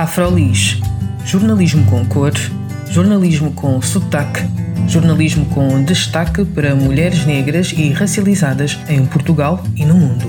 [0.00, 0.78] Afrolis,
[1.26, 2.32] jornalismo com cor,
[2.88, 4.40] jornalismo com sotaque,
[4.88, 10.24] jornalismo com destaque para mulheres negras e racializadas em Portugal e no mundo.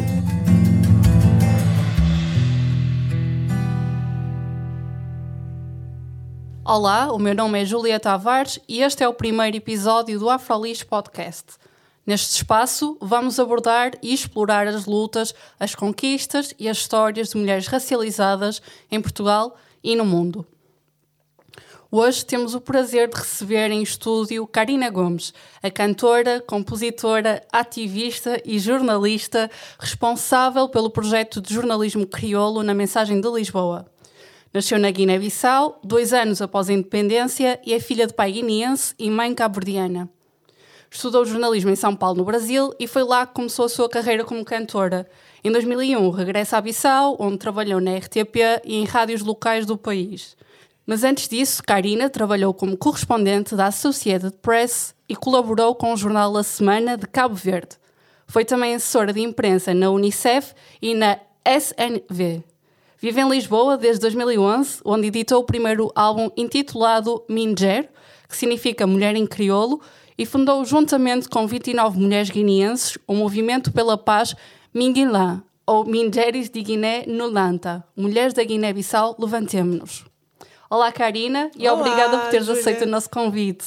[6.66, 10.84] Olá, o meu nome é Julia Tavares e este é o primeiro episódio do Afrolis
[10.84, 11.46] Podcast.
[12.06, 17.68] Neste espaço, vamos abordar e explorar as lutas, as conquistas e as histórias de mulheres
[17.68, 20.46] racializadas em Portugal e no mundo.
[21.94, 28.58] Hoje temos o prazer de receber em estúdio Karina Gomes, a cantora, compositora, ativista e
[28.58, 33.86] jornalista responsável pelo projeto de jornalismo crioulo na Mensagem de Lisboa.
[34.54, 39.10] Nasceu na Guiné-Bissau, dois anos após a independência, e é filha de pai guineense e
[39.10, 40.10] mãe cabo-verdiana.
[40.90, 44.26] Estudou jornalismo em São Paulo, no Brasil, e foi lá que começou a sua carreira
[44.26, 45.10] como cantora.
[45.44, 50.38] Em 2001, regressa a Bissau, onde trabalhou na RTP e em rádios locais do país.
[50.86, 56.32] Mas antes disso, Karina trabalhou como correspondente da Associated Press e colaborou com o jornal
[56.32, 57.78] La Semana de Cabo Verde.
[58.28, 62.44] Foi também assessora de imprensa na Unicef e na SNV.
[63.00, 67.90] Vive em Lisboa desde 2011, onde editou o primeiro álbum intitulado Minger,
[68.30, 69.82] que significa Mulher em Crioulo,
[70.16, 74.36] e fundou juntamente com 29 mulheres guineenses o movimento pela paz
[74.74, 80.06] Minguilã, ou Mingeres de Guiné Nulanta, Mulheres da Guiné-Bissau, levantemo-nos.
[80.70, 82.62] Olá Karina e Olá, obrigada por teres Júlia.
[82.62, 83.66] aceito o nosso convite.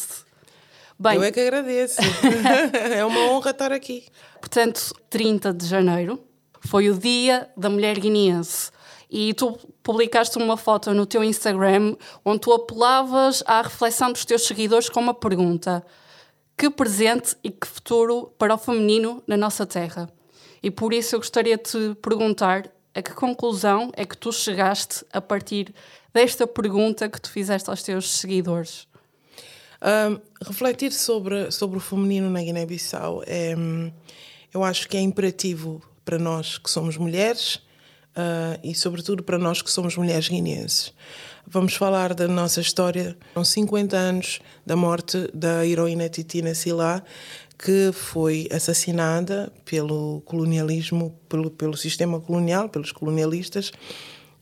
[0.98, 2.00] Bem, Eu é que agradeço.
[2.96, 4.06] é uma honra estar aqui.
[4.40, 6.18] portanto, 30 de janeiro
[6.60, 8.70] foi o dia da mulher guineense.
[9.10, 14.46] E tu publicaste uma foto no teu Instagram onde tu apelavas à reflexão dos teus
[14.46, 15.84] seguidores com uma pergunta:
[16.56, 20.08] Que presente e que futuro para o feminino na nossa terra?
[20.64, 25.04] E por isso eu gostaria de te perguntar a que conclusão é que tu chegaste
[25.12, 25.74] a partir
[26.10, 28.88] desta pergunta que tu fizeste aos teus seguidores?
[29.78, 33.54] Ahm, refletir sobre, sobre o feminino na Guiné-Bissau é,
[34.54, 37.60] eu acho que é imperativo para nós que somos mulheres
[38.16, 40.92] ah, e, sobretudo, para nós que somos mulheres guineenses.
[41.46, 43.16] Vamos falar da nossa história.
[43.34, 47.02] São 50 anos da morte da heroína Titina Silá,
[47.58, 53.72] que foi assassinada pelo colonialismo, pelo, pelo sistema colonial, pelos colonialistas,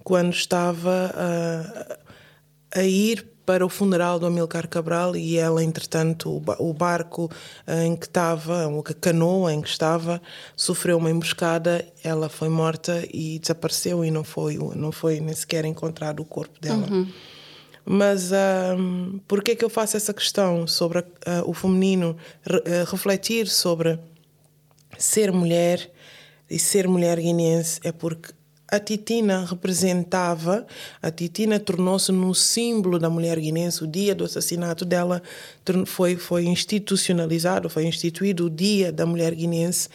[0.02, 1.98] quando estava ah,
[2.74, 7.28] a ir para o funeral do Amilcar Cabral e ela, entretanto, o, ba- o barco
[7.66, 10.22] eh, em que estava, a canoa em que estava,
[10.56, 15.64] sofreu uma emboscada, ela foi morta e desapareceu e não foi, não foi nem sequer
[15.64, 16.86] encontrado o corpo dela.
[17.84, 18.30] Mas
[18.78, 22.16] um, por que é que eu faço essa questão sobre a- o feminino?
[22.42, 23.98] Re- eh, refletir sobre
[24.98, 25.90] ser mulher
[26.48, 28.32] e ser mulher guineense é porque
[28.70, 30.66] a Titina representava,
[31.02, 33.84] a Titina tornou-se no símbolo da mulher guinense.
[33.84, 35.20] O dia do assassinato dela
[35.84, 39.88] foi, foi institucionalizado, foi instituído o dia da mulher guinense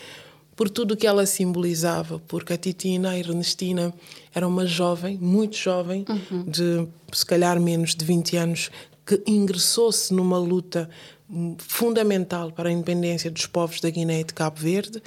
[0.58, 3.94] por tudo que ela simbolizava, porque a Titina, a Ernestina,
[4.34, 6.04] era uma jovem, muito jovem,
[6.48, 8.72] de se calhar menos de 20 anos,
[9.06, 10.90] que ingressou-se numa luta
[11.60, 15.02] fundamental para a independência dos povos da Guiné e de Cabo Verde,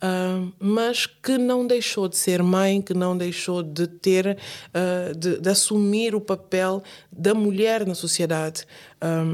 [0.00, 4.36] ah, mas que não deixou de ser mãe, que não deixou de ter,
[4.74, 8.64] ah, de, de assumir o papel da mulher na sociedade,
[9.00, 9.24] ah,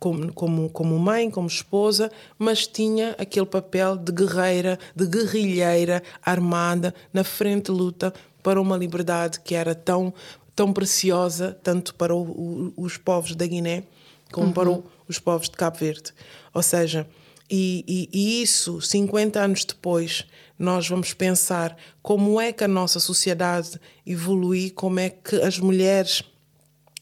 [0.00, 6.94] como, como, como mãe, como esposa, mas tinha aquele papel de guerreira, de guerrilheira armada
[7.12, 8.12] na frente de luta
[8.42, 10.12] para uma liberdade que era tão
[10.56, 13.82] tão preciosa tanto para o- o- os povos da Guiné
[14.30, 16.12] como para o- os povos de Cabo Verde.
[16.52, 17.06] Ou seja,
[17.50, 20.24] e, e- e isso, 50 anos depois,
[20.58, 26.22] nós vamos pensar como é que a nossa sociedade evolui, como é que as mulheres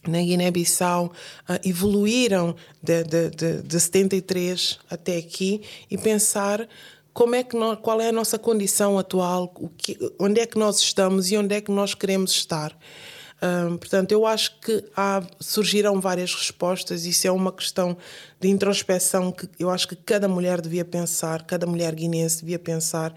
[0.06, 1.12] na Guiné-Bissau
[1.48, 6.66] ah, evoluíram de, de, de, de 73 até aqui e pensar
[7.12, 10.58] como é que nós, qual é a nossa condição atual, o que, onde é que
[10.58, 12.76] nós estamos e onde é que nós queremos estar.
[13.80, 15.20] Portanto, eu acho que há,
[16.00, 17.04] várias respostas.
[17.06, 17.96] Isso é uma questão
[18.40, 23.14] de introspeção que eu acho que cada mulher devia pensar, cada mulher guinense devia pensar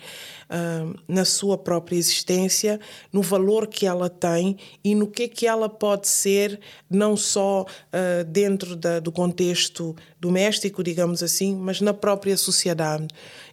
[1.07, 2.79] na sua própria existência,
[3.11, 7.65] no valor que ela tem e no que é que ela pode ser, não só
[7.91, 13.07] ah, dentro da- do contexto doméstico, digamos assim, mas na própria sociedade.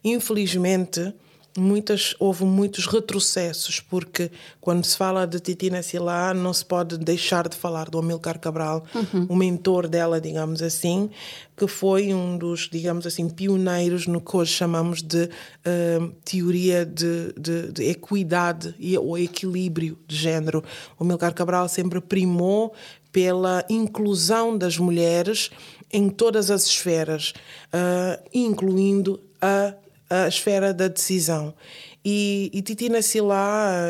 [0.04, 1.14] Infelizmente,
[1.56, 7.49] muitas, houve muitos retrocessos, porque quando se fala de Titina Silá, não se pode deixar
[7.49, 9.26] de falar do Amilcar Cabral, uhum.
[9.28, 11.10] o mentor dela, digamos assim,
[11.56, 17.32] que foi um dos, digamos assim, pioneiros no que hoje chamamos de uh, teoria de,
[17.38, 20.64] de, de, equidade e, ou equilíbrio de género.
[20.98, 22.72] O Amilcar Cabral sempre primou
[23.12, 25.50] pela inclusão das mulheres
[25.93, 27.34] em todas as esferas,
[27.69, 29.75] uh, incluindo a
[30.12, 31.55] a esfera da decisão.
[32.05, 33.87] E, e Titina Silá,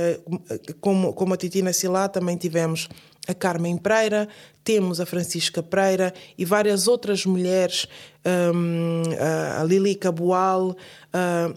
[0.81, 2.89] como, como a Titina Silá, também tivemos
[3.27, 4.29] a Carmen Pereira,
[4.63, 7.87] temos a Francisca Pereira e várias outras mulheres,
[8.55, 9.03] um,
[9.59, 11.55] a Lili Caboal, uh,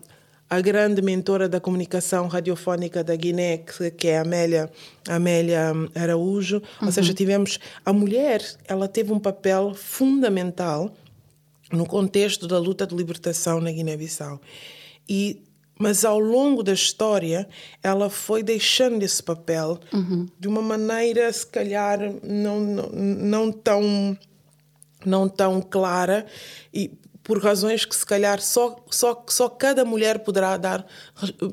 [0.50, 3.58] a grande mentora da comunicação radiofónica da Guiné,
[3.98, 4.70] que é a Amélia,
[5.10, 6.58] Amélia Araújo.
[6.80, 6.88] Uhum.
[6.88, 10.94] Ou seja, tivemos a mulher, ela teve um papel fundamental
[11.72, 14.40] no contexto da luta de libertação na Guiné-Bissau.
[15.08, 15.42] E
[15.78, 17.48] mas ao longo da história
[17.84, 20.26] ela foi deixando esse papel uhum.
[20.40, 24.18] de uma maneira se calhar não, não, não tão
[25.06, 26.26] não tão clara
[26.74, 26.92] e
[27.26, 30.86] por razões que se calhar só, só, só cada mulher poderá dar,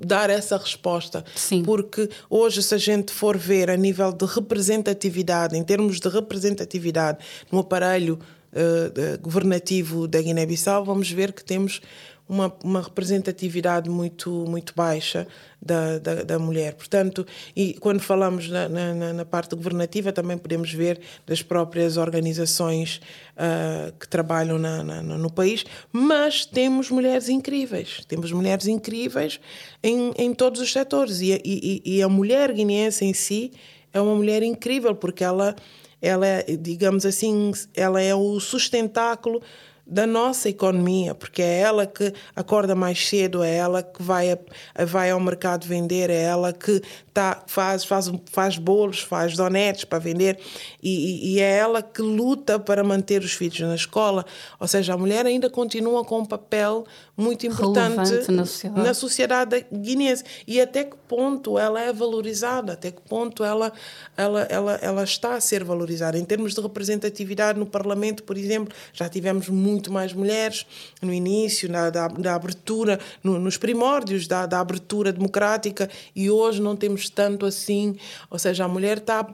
[0.06, 1.24] dar essa resposta.
[1.34, 1.62] Sim.
[1.62, 7.24] Porque hoje, se a gente for ver a nível de representatividade, em termos de representatividade
[7.50, 8.18] no aparelho
[8.52, 11.80] uh, governativo da Guiné-Bissau, vamos ver que temos
[12.28, 15.26] uma, uma representatividade muito, muito baixa
[15.60, 16.74] da, da, da, mulher.
[16.74, 23.00] Portanto, e quando falamos na, na, na, parte governativa, também podemos ver das próprias organizações
[23.36, 29.38] uh, que trabalham na, no país, mas temos mulheres incríveis, temos mulheres incríveis
[29.82, 31.20] em, em todos os setores.
[31.20, 33.52] E, e, e a mulher guineense em si
[33.92, 35.54] é uma mulher incrível, porque ela
[36.02, 39.40] ela é, digamos assim, ela é o sustentáculo
[39.86, 44.38] da nossa economia, porque é ela que acorda mais cedo, é ela que vai, a,
[44.84, 46.80] vai ao mercado vender, é ela que
[47.12, 50.38] tá, faz, faz, faz bolos, faz donetes para vender
[50.82, 54.24] e, e, é ela que luta para manter os filhos na escola.
[54.58, 56.84] Ou seja, a mulher ainda continua com um papel
[57.16, 58.86] muito importante na sociedade.
[58.86, 60.24] na sociedade guineense.
[60.46, 63.72] E até que ponto ela é valorizada, até que ponto ela,
[64.16, 66.18] ela, ela, ela está a ser valorizada.
[66.18, 70.66] Em termos de representatividade no Parlamento, por exemplo, já tivemos muito mais mulheres
[71.00, 76.60] no início, na, da, da abertura, no, nos primórdios da, da abertura democrática, e hoje
[76.60, 77.96] não temos tanto assim.
[78.30, 79.26] Ou seja, a mulher está,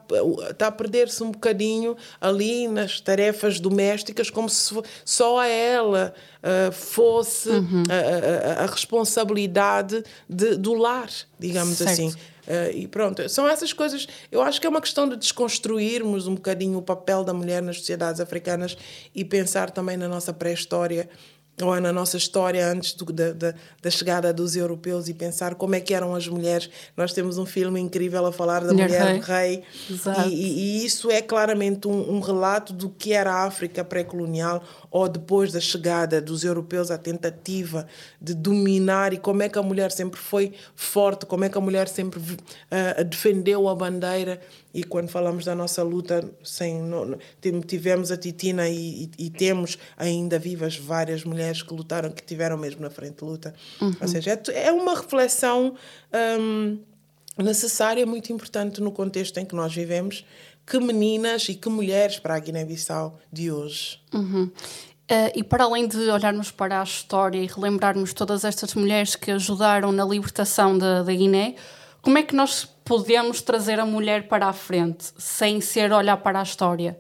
[0.51, 4.75] está a perder-se um bocadinho ali nas tarefas domésticas, como se
[5.05, 7.83] só a ela uh, fosse uhum.
[7.89, 11.09] a, a, a, responsabilidade de, do lar,
[11.39, 11.93] digamos certo.
[11.93, 12.15] assim.
[12.49, 14.09] Uh, e pronto, são essas coisas.
[14.33, 17.77] Eu acho que é uma questão de desconstruirmos um bocadinho o papel da mulher nas
[17.77, 18.75] sociedades africanas
[19.15, 21.11] e pensar também na nossa pré-história
[21.63, 25.75] ou na nossa história antes do, da, da, da, chegada dos europeus e pensar como
[25.75, 26.71] é que eram as mulheres.
[26.97, 30.87] Nós temos um filme incrível a falar da mulher, mulher rei, rei e, e, e,
[30.87, 35.61] isso é claramente um, um, relato do que era a África pré-colonial ou depois da
[35.61, 37.87] chegada dos europeus, a tentativa
[38.21, 41.61] de dominar e como é que a mulher sempre foi forte, como é que a
[41.61, 44.41] mulher sempre uh, defendeu a bandeira
[44.73, 47.19] e quando falamos da nossa luta, sem, não,
[47.67, 52.57] tivemos a Titina e, e, e, temos ainda vivas várias mulheres que lutaram, que tiveram
[52.57, 53.55] mesmo na frente de luta.
[53.81, 53.97] Uhum.
[54.01, 55.75] Ou seja, é, é uma reflexão
[56.39, 56.79] um,
[57.43, 60.25] necessária, muito importante no contexto em que nós vivemos.
[60.69, 64.01] Que meninas e que mulheres para a Guiné-Bissau de hoje.
[64.13, 64.45] Uhum.
[65.11, 69.31] Uh, e para além de olharmos para a história e relembrarmos todas estas mulheres que
[69.31, 71.55] ajudaram na libertação da, da Guiné,
[72.03, 76.41] como é que nós podemos trazer a mulher para a frente sem ser olhar para
[76.41, 76.99] a história?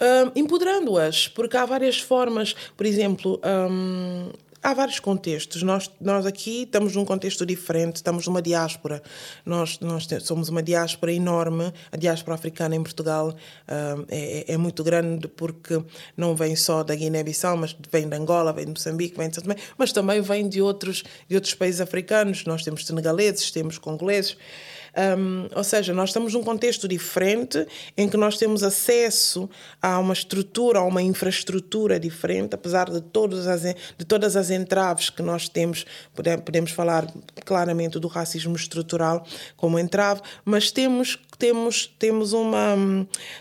[0.00, 2.54] Um, Empoderando-as, porque há várias formas.
[2.76, 3.38] Por exemplo,
[3.70, 4.30] um,
[4.62, 5.62] há vários contextos.
[5.62, 9.02] Nós, nós aqui estamos num contexto diferente, estamos numa diáspora.
[9.44, 11.72] Nós, nós somos uma diáspora enorme.
[11.90, 15.82] A diáspora africana em Portugal uh, é, é, muito grande porque
[16.16, 19.56] não vem só da Guiné-Bissau, mas vem de Angola, vem de Moçambique, vem de Tomé,
[19.76, 22.44] mas também vem de outros, de outros países africanos.
[22.44, 24.36] Nós temos senegaleses, temos congoleses.
[24.94, 29.48] Um, ou seja, nós estamos num contexto diferente em que nós temos acesso
[29.80, 35.08] a uma estrutura, a uma infraestrutura diferente, apesar de todas as, de todas as entraves
[35.08, 35.86] que nós temos,
[36.44, 37.10] podemos falar
[37.44, 42.76] claramente do racismo estrutural como entrave, mas temos temos, temos, uma,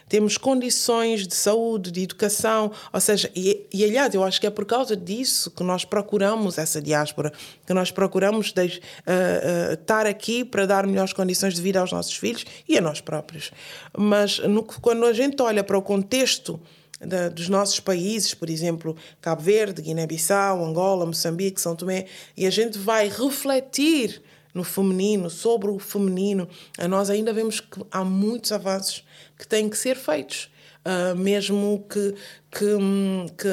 [0.10, 4.50] temos condições de saúde, de educação, ou seja, e, e aliás, eu acho que é
[4.50, 7.31] por causa disso que nós procuramos essa diáspora,
[7.63, 11.92] que nós procuramos de, uh, uh, estar aqui para dar melhores condições de vida aos
[11.92, 13.52] nossos filhos e a nós próprios.
[13.98, 16.60] Mas no, quando a gente olha para o contexto
[17.00, 22.06] da, dos nossos países, por exemplo, Cabo Verde, Guiné-Bissau, Angola, Moçambique, São Tomé,
[22.38, 24.22] e a gente vai refletir
[24.54, 26.48] no feminino, sobre o feminino,
[26.90, 29.04] nós ainda vemos que há muitos avanços
[29.38, 30.50] que têm que ser feitos.
[30.84, 32.16] Uh, mesmo que,
[32.50, 33.48] que, hum, que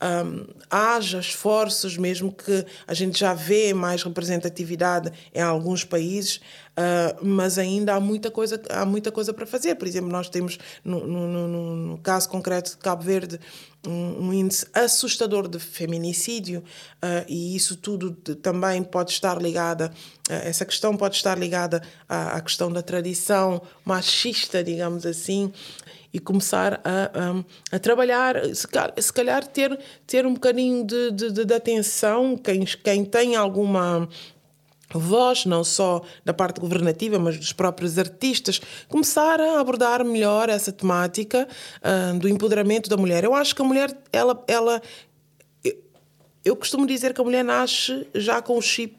[0.00, 7.24] um, haja esforços, mesmo que a gente já vê mais representatividade em alguns países, uh,
[7.24, 9.74] mas ainda há muita coisa há muita coisa para fazer.
[9.74, 13.38] Por exemplo, nós temos no, no, no, no caso concreto de Cabo Verde
[13.86, 19.90] um, um índice assustador de feminicídio uh, e isso tudo também pode estar ligada
[20.28, 25.50] uh, essa questão pode estar ligada à, à questão da tradição machista, digamos assim
[26.12, 27.10] e começar a,
[27.72, 28.66] a, a trabalhar, se,
[28.98, 34.08] se, calhar ter, ter um bocadinho de, de, de atenção, quem, quem tem alguma
[34.92, 40.72] voz, não só da parte governativa, mas dos próprios artistas, começar a abordar melhor essa
[40.72, 41.46] temática
[41.78, 43.22] uh, do empoderamento da mulher.
[43.22, 44.82] Eu acho que a mulher, ela, ela
[46.44, 48.96] eu costumo dizer que a mulher nasce já com o chip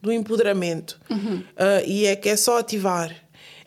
[0.00, 1.38] do empoderamento uhum.
[1.38, 3.14] uh, e é que é só ativar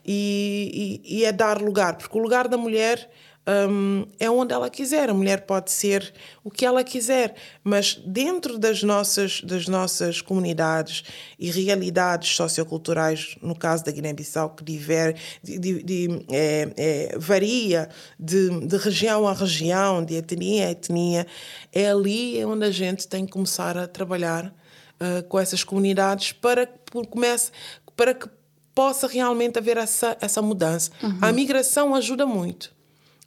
[0.06, 3.10] e, e, e é dar lugar, porque o lugar da mulher
[3.48, 5.10] um, é onde ela quiser.
[5.10, 11.04] A mulher pode ser o que ela quiser, mas dentro das nossas, das nossas comunidades
[11.40, 17.90] e realidades socioculturais, no caso da Guiné-Bissau, que diver, de, de, de, é, é, varia
[18.20, 21.28] de, de região a região, de etnia a etnia,
[21.74, 26.68] é ali onde a gente tem que começar a trabalhar uh, com essas comunidades para
[26.68, 27.52] que comece,
[27.96, 28.30] para que
[28.74, 30.92] possa realmente haver essa, essa mudança.
[31.02, 31.18] Uhum.
[31.22, 32.72] A migração ajuda muito.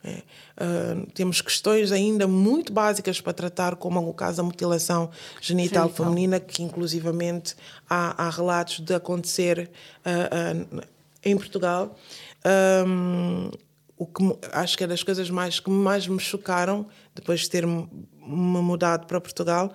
[0.06, 0.22] É,
[0.62, 5.10] uh, temos questões ainda muito básicas para tratar, como o caso da mutilação
[5.40, 7.56] genital feminina, que inclusivamente
[7.88, 9.70] há, há, relatos de acontecer
[10.04, 10.82] uh, uh,
[11.24, 11.96] em Portugal.
[12.86, 13.50] Um,
[13.96, 14.22] o que
[14.52, 17.86] acho que é das coisas mais que mais me chocaram depois de ter me
[18.26, 19.72] mudado para Portugal,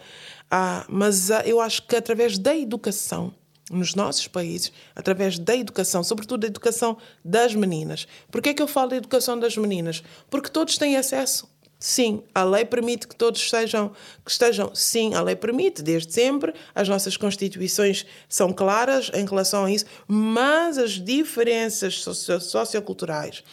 [0.89, 3.33] mas eu acho que através da educação
[3.69, 8.07] nos nossos países através da educação, sobretudo da educação das meninas.
[8.31, 10.03] Por que é que eu falo da educação das meninas?
[10.29, 11.47] Porque todos têm acesso.
[11.79, 13.93] Sim, a lei permite que todos estejam,
[14.25, 14.75] que estejam.
[14.75, 16.53] Sim, a lei permite, desde sempre.
[16.75, 22.03] As nossas constituições são claras em relação a isso, mas as diferenças
[22.41, 23.43] socioculturais,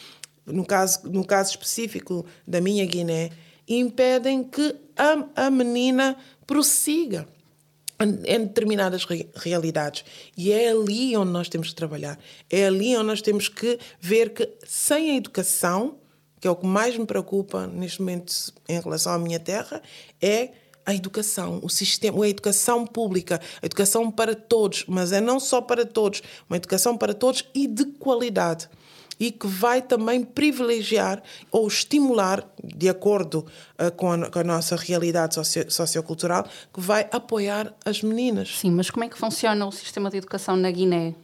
[0.45, 3.29] no caso, no caso específico da minha Guiné,
[3.65, 7.25] impedem que a, a menina prossiga
[7.99, 10.05] em determinadas re realidades.
[10.35, 12.19] E é ali onde nós temos que trabalhar.
[12.49, 15.97] É ali onde nós temos que ver que sem a educação,
[16.39, 18.33] que é o que mais me preocupa neste momento
[18.69, 19.81] em relação à minha terra,
[20.21, 20.51] é
[20.85, 25.59] a educação, o sistema, a educação pública, a educação para todos, mas é não só
[25.59, 28.69] para todos, uma educação para todos e de qualidade
[29.19, 31.21] e que vai também privilegiar
[31.51, 33.45] ou estimular, de acordo
[33.79, 38.57] uh, com, a, com, a, nossa realidade socio, sociocultural, que vai apoiar as meninas.
[38.59, 41.15] Sim, mas como é que funciona o sistema de educação na Guiné?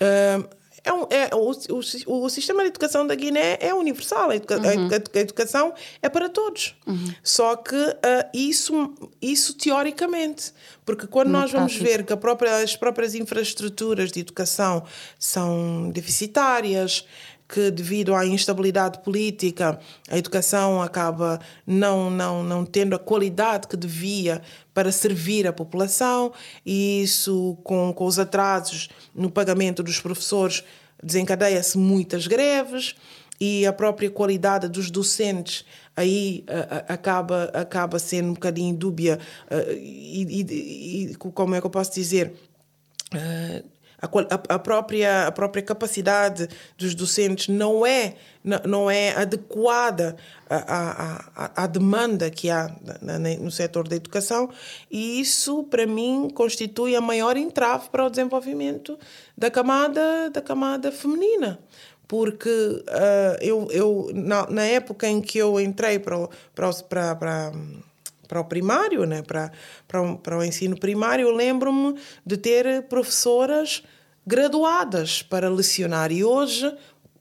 [0.00, 0.48] Uh,
[0.84, 4.56] é, um, é o, o, o, sistema de educação da Guiné é universal, a, educa,
[4.56, 4.88] uhum.
[4.88, 6.74] a, educação é para todos.
[6.86, 7.14] Uhum.
[7.22, 10.52] Só que uh, isso, isso teoricamente,
[10.84, 14.84] porque quando nós vamos ver que própria, as próprias infraestruturas de educação
[15.18, 17.04] são deficitárias,
[17.48, 23.76] que devido à instabilidade política a educação acaba não não não tendo a qualidade que
[23.76, 24.42] devia
[24.74, 26.32] para servir a população
[26.64, 30.64] e isso com, com os atrasos no pagamento dos professores
[31.02, 32.94] desencadeia-se muitas greves
[33.40, 35.64] e a própria qualidade dos docentes
[35.96, 36.44] aí
[36.88, 39.18] acaba acaba sendo um bocadinho dúbia
[39.50, 42.34] uh, e, e, e, como é que eu posso dizer?
[43.14, 48.14] Uh, a, a, própria, a própria capacidade dos docentes não é,
[48.64, 50.16] não é adequada
[50.48, 52.70] à, à, à demanda que há
[53.40, 54.50] no setor da educação
[54.90, 58.98] e isso, para mim, constitui a maior entrave para o desenvolvimento
[59.36, 61.58] da camada, da camada feminina.
[62.08, 67.52] Porque uh, eu, eu na, na, época em que eu entrei para, para, para, para
[68.26, 69.22] para o primário, né?
[69.22, 69.50] para,
[69.86, 73.82] para, o, para o ensino primário, lembro-me de ter professoras
[74.26, 76.74] graduadas para lecionar e hoje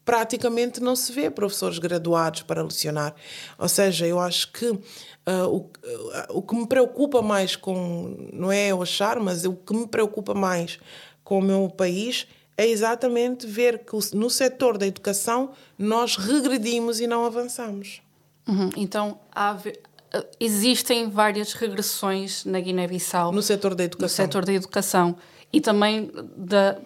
[0.03, 3.15] praticamente não se vê professores graduados para lecionar.
[3.57, 4.79] Ou seja, eu acho que uh,
[5.47, 5.69] o, uh,
[6.29, 10.35] o que me preocupa mais com, não é eu achar, mas o que me preocupa
[10.35, 10.79] mais
[11.23, 17.07] com o meu país é exatamente ver que no setor da educação nós regredimos e
[17.07, 18.01] não avançamos.
[18.47, 18.69] Uhum.
[18.77, 19.57] Então, há,
[20.39, 23.31] existem várias regressões na Guiné-Bissau.
[23.31, 24.25] No setor da educação.
[24.25, 25.15] No setor da educação.
[25.51, 26.77] E também da,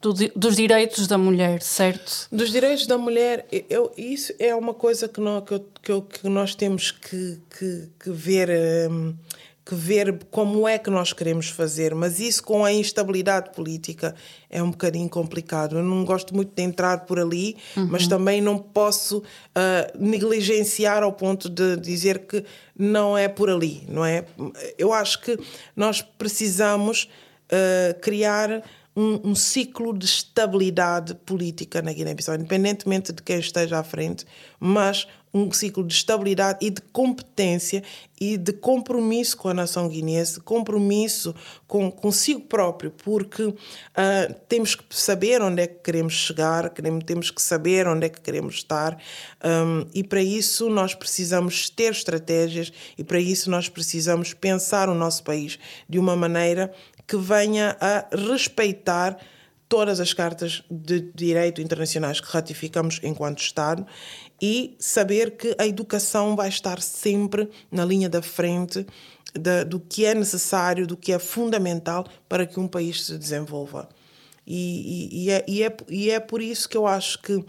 [0.00, 2.26] do, dos direitos da mulher, certo?
[2.32, 5.44] Dos direitos da mulher, eu, isso é uma coisa que nós,
[5.82, 8.48] que, eu, que nós temos que, que, que ver.
[8.90, 9.14] Um,
[9.70, 14.16] que ver como é que nós queremos fazer, mas isso com a instabilidade política
[14.50, 15.76] é um bocadinho complicado.
[15.76, 17.86] Eu não gosto muito de entrar por ali, uhum.
[17.88, 19.22] mas também não posso uh,
[19.96, 22.44] negligenciar ao ponto de dizer que
[22.76, 24.24] não é por ali, não é?
[24.76, 25.38] Eu acho que
[25.76, 27.08] nós precisamos
[27.44, 28.64] uh, criar
[28.96, 34.26] um, um, ciclo de estabilidade política na Guiné-Bissau, independentemente de quem esteja à frente,
[34.58, 37.82] mas um ciclo de estabilidade e de competência
[38.20, 41.34] e de compromisso com a nação guinense, compromisso
[41.66, 43.56] com consigo próprio, porque uh,
[44.48, 48.20] temos que saber onde é que queremos chegar, queremos, temos que saber onde é que
[48.20, 49.00] queremos estar,
[49.42, 54.94] um, e para isso nós precisamos ter estratégias e para isso nós precisamos pensar o
[54.94, 55.58] nosso país
[55.88, 56.72] de uma maneira
[57.06, 59.16] que venha a respeitar
[59.70, 63.86] todas as cartas de direito internacionais que ratificamos enquanto Estado
[64.40, 68.86] e saber que a educação vai estar sempre na linha da frente
[69.34, 73.88] de, do que é necessário, do que é fundamental para que um país se desenvolva.
[74.46, 74.56] E,
[75.12, 77.46] e, e, é, e, é, e é por isso que eu acho que uh,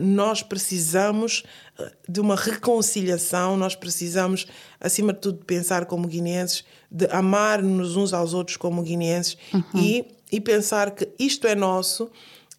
[0.00, 1.42] nós precisamos
[1.78, 4.46] uh, de uma reconciliação, nós precisamos,
[4.78, 9.62] acima de tudo, de pensar como guineenses, de amar-nos uns aos outros como guineenses uhum.
[9.74, 12.10] e, e pensar que isto é nosso,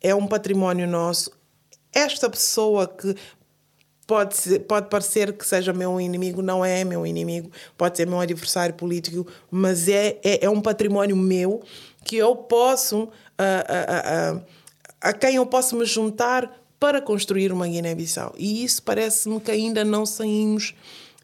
[0.01, 1.29] é um património nosso.
[1.93, 3.15] Esta pessoa que
[4.07, 8.75] pode, pode parecer que seja meu inimigo, não é meu inimigo, pode ser meu adversário
[8.75, 11.61] político, mas é, é, é um património meu
[12.03, 17.67] que eu posso, a, a, a, a quem eu posso me juntar para construir uma
[17.67, 18.35] Guiné-Bissau.
[18.37, 20.75] E isso parece-me que ainda não saímos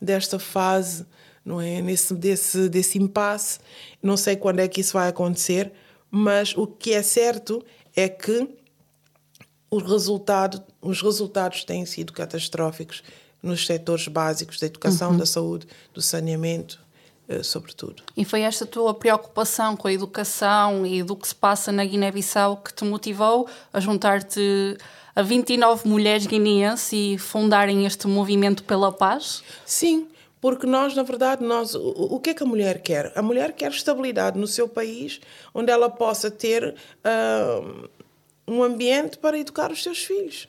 [0.01, 1.05] desta fase
[1.43, 1.81] não é?
[1.81, 3.59] Nesse, desse, desse impasse.
[4.01, 5.71] Não sei quando é que isso vai acontecer,
[6.09, 7.63] mas o que é certo
[7.95, 8.47] é que
[9.69, 13.03] o resultado, os resultados têm sido catastróficos
[13.41, 15.17] nos setores básicos da educação, uhum.
[15.17, 16.79] da saúde, do saneamento,
[17.29, 18.03] uh, sobretudo.
[18.15, 22.57] E foi esta tua preocupação com a educação e do que se passa na Guiné-Bissau
[22.57, 24.77] que te motivou a juntar-te
[25.15, 29.43] a 29 mulheres guineenses e fundarem este movimento pela paz?
[29.65, 30.07] Sim,
[30.39, 33.11] porque nós, na verdade, nós, o, o que é que a mulher quer?
[33.15, 35.19] A mulher quer estabilidade no seu país,
[35.53, 37.89] onde ela possa ter uh,
[38.47, 40.47] um ambiente para educar os seus filhos.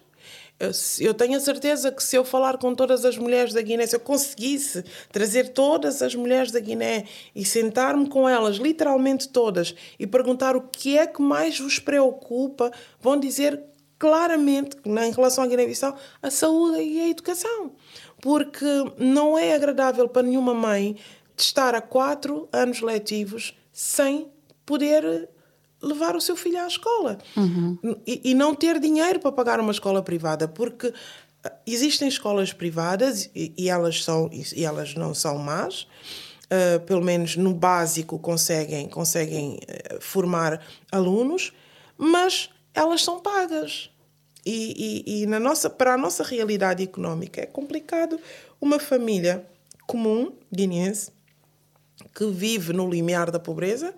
[1.01, 3.97] Eu, tenho a certeza que se eu falar com todas as mulheres da Guiné, se
[3.97, 10.07] eu conseguisse trazer todas as mulheres da Guiné e sentar-me com elas, literalmente todas, e
[10.07, 12.71] perguntar o que é que mais vos preocupa,
[13.01, 13.61] vão dizer
[13.99, 17.73] claramente, em relação à Guiné-Bissau, a saúde e a educação.
[18.21, 18.67] Porque
[18.99, 20.97] não é agradável para nenhuma mãe
[21.37, 24.31] estar há quatro anos letivos sem
[24.65, 25.29] poder
[25.83, 27.77] levar o seu filho à escola uhum.
[28.07, 30.93] e, e, não ter dinheiro para pagar uma escola privada, porque
[31.45, 35.87] ah, existem escolas privadas e, e elas são e elas não são más.
[36.45, 41.51] Uh, pelo menos no básico conseguem conseguem uh, formar alunos,
[41.97, 43.91] mas elas são pagas.
[44.45, 48.21] E, e, e, na nossa, para a nossa realidade económica é complicado
[48.61, 49.47] uma família
[49.87, 51.13] comum, guineense,
[52.15, 53.95] que vive no limiar da pobreza,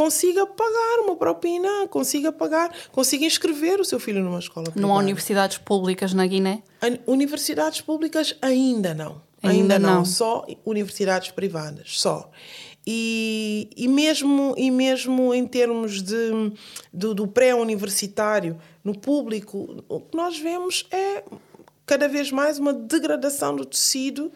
[0.00, 4.80] consiga pagar uma propina, consiga pagar, consiga inscrever o seu filho numa escola privada.
[4.80, 6.62] Não há universidades públicas na Guiné?
[7.06, 9.20] Universidades públicas ainda não.
[9.42, 9.94] Ainda, ainda não.
[9.96, 10.04] não.
[10.06, 12.30] Só universidades privadas, só.
[12.86, 16.30] E, e, mesmo, e mesmo em termos de,
[16.90, 21.22] do, do pré-universitário, no público, o que nós vemos é
[21.84, 24.32] cada vez mais uma degradação do tecido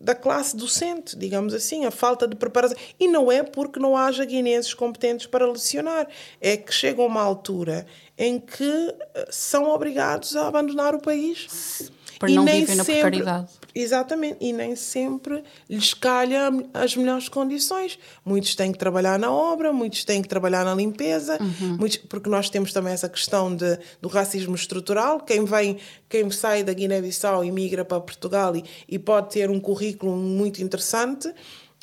[0.00, 2.76] da classe docente, digamos assim, a falta de preparação.
[2.98, 6.06] E não é porque não haja guineenses competentes para lecionar,
[6.40, 11.90] é que chega uma altura em que eh, são obrigados a abandonar o país.
[12.18, 13.48] Para e não viver na precariedade.
[13.78, 17.98] Exatamente, e nem sempre lhes calha as melhores condições.
[18.24, 21.76] Muitos têm que trabalhar na obra, muitos têm que trabalhar na limpeza, uhum.
[21.76, 25.20] muitos, porque nós temos também essa questão de, do racismo estrutural.
[25.20, 25.76] Quem vem,
[26.08, 30.62] quem sai da Guiné-Bissau e migra para Portugal e, e pode ter um currículo muito
[30.62, 31.30] interessante,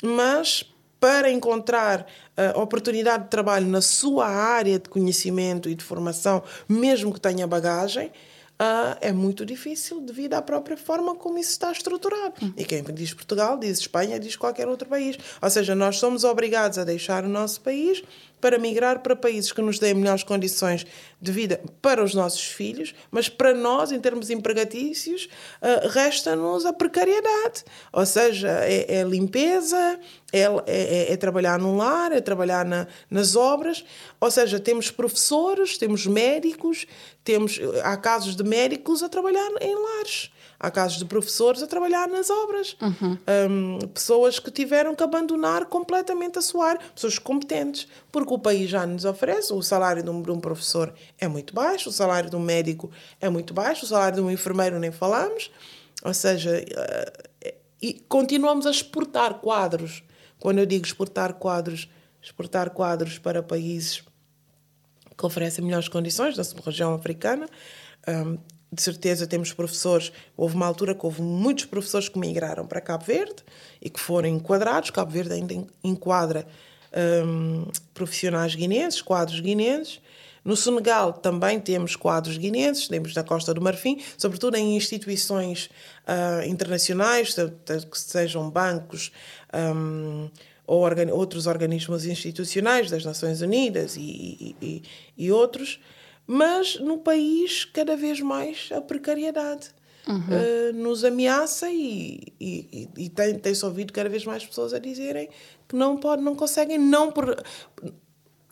[0.02, 2.00] mas para encontrar
[2.36, 7.46] uh, oportunidade de trabalho na sua área de conhecimento e de formação, mesmo que tenha
[7.46, 8.10] bagagem,
[8.60, 12.34] uh, é muito difícil devido à própria forma como isso está estruturado.
[12.42, 12.52] Uhum.
[12.56, 15.16] E quem diz Portugal, diz Espanha, diz qualquer outro país.
[15.40, 18.02] Ou seja, nós somos obrigados a deixar o nosso país
[18.44, 20.86] para migrar para países que nos deem melhores condições
[21.18, 25.30] de vida para os nossos filhos, mas para nós, em termos empregatícios,
[25.62, 27.64] uh, resta-nos a precariedade.
[27.90, 29.98] Ou seja, é, é limpeza,
[30.30, 33.82] é, é, é, trabalhar num lar, é trabalhar na, nas obras.
[34.20, 36.86] Ou seja, temos professores, temos médicos,
[37.24, 40.30] temos, há casos de médicos a trabalhar em lares.
[40.64, 42.74] Há casos de professores a trabalhar nas obras.
[42.80, 43.18] Uhum.
[43.50, 46.80] Um, pessoas que tiveram que abandonar completamente a sua área.
[46.94, 47.86] Pessoas competentes.
[48.10, 49.52] Porque o país já nos oferece.
[49.52, 52.90] O salário de um, de um professor é muito baixo, o salário de um médico
[53.20, 55.50] é muito baixo, o salário de um enfermeiro nem falamos.
[56.02, 60.02] Ou seja, uh, e continuamos a exportar quadros.
[60.40, 61.90] Quando eu digo exportar quadros,
[62.22, 64.02] exportar quadros para países
[65.14, 67.46] que oferecem melhores condições, na região africana.
[68.08, 68.38] Um,
[68.74, 70.12] de certeza temos professores.
[70.36, 73.36] Houve uma altura que houve muitos professores que migraram para Cabo Verde
[73.80, 74.90] e que foram enquadrados.
[74.90, 76.46] Cabo Verde ainda enquadra
[77.26, 80.00] um, profissionais guineenses, quadros guineenses.
[80.44, 85.70] No Senegal também temos quadros guineenses, temos na Costa do Marfim, sobretudo em instituições
[86.06, 89.10] uh, internacionais, que sejam bancos
[89.54, 90.28] um,
[90.66, 94.82] ou outros organismos institucionais das Nações Unidas e, e,
[95.16, 95.78] e outros
[96.26, 99.70] mas no país cada vez mais a precariedade
[100.06, 100.16] uhum.
[100.16, 105.28] uh, nos ameaça e, e, e tem, tem-se ouvido cada vez mais pessoas a dizerem
[105.68, 107.42] que não pode, não conseguem, não por...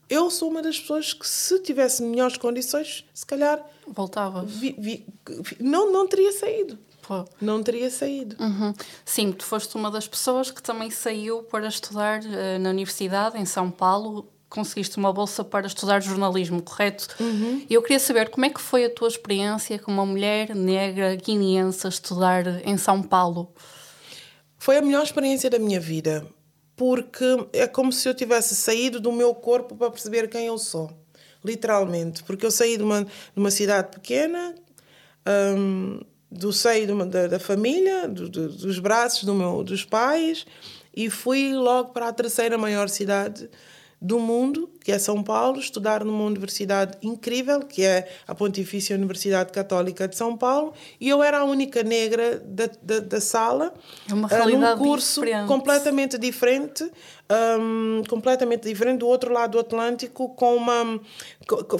[0.08, 3.64] Eu sou uma das pessoas que se tivesse melhores condições, se calhar...
[3.86, 4.44] Voltava.
[4.44, 5.06] Vi, vi,
[5.58, 6.78] não, não teria saído.
[7.00, 7.24] Pô.
[7.40, 8.36] Não teria saído.
[8.38, 8.74] Uhum.
[9.04, 13.44] Sim, tu foste uma das pessoas que também saiu para estudar uh, na universidade em
[13.46, 17.08] São Paulo conseguiste uma bolsa para estudar jornalismo, correto?
[17.18, 17.64] Uhum.
[17.68, 21.16] E eu queria saber como é que foi a tua experiência como uma mulher negra
[21.16, 23.50] guineense a estudar em São Paulo?
[24.58, 26.26] Foi a melhor experiência da minha vida,
[26.76, 30.90] porque é como se eu tivesse saído do meu corpo para perceber quem eu sou,
[31.42, 32.22] literalmente.
[32.22, 34.54] Porque eu saí de uma, de uma cidade pequena,
[35.56, 35.98] um,
[36.30, 40.44] do seio uma, da, da, família, do, do, dos braços do meu, dos pais,
[40.94, 43.48] e fui logo para a terceira maior cidade
[44.02, 49.52] do mundo, que é São Paulo, estudar numa universidade incrível, que é a Pontifícia Universidade
[49.52, 53.72] Católica de São Paulo, e eu era a única negra da, da, da sala,
[54.10, 55.46] é uma realidade num curso diferente.
[55.46, 56.90] completamente diferente,
[57.60, 61.00] um, completamente diferente do outro lado do Atlântico, com uma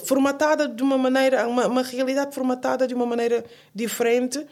[0.04, 4.46] formatada de uma maneira, uma, uma realidade formatada de uma maneira diferente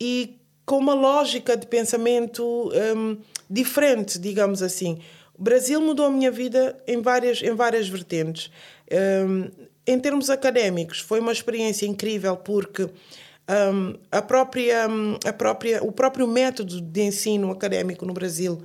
[0.00, 3.16] e com uma lógica de pensamento um,
[3.50, 5.00] diferente, digamos assim.
[5.38, 8.50] O Brasil mudou a minha vida em várias, em várias vertentes.
[8.90, 9.50] Um,
[9.86, 14.86] em termos académicos, foi uma experiência incrível porque um, a própria,
[15.24, 18.62] a própria, o próprio método de ensino académico no Brasil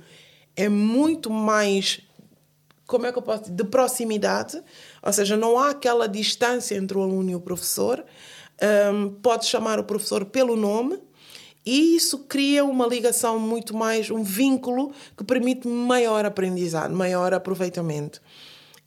[0.56, 2.00] é muito mais
[2.86, 4.62] como é que eu posso dizer, de proximidade,
[5.02, 8.04] ou seja, não há aquela distância entre o aluno e o professor.
[8.92, 10.98] Um, pode chamar o professor pelo nome,
[11.64, 18.20] e isso cria uma ligação muito mais, um vínculo que permite maior aprendizado, maior aproveitamento.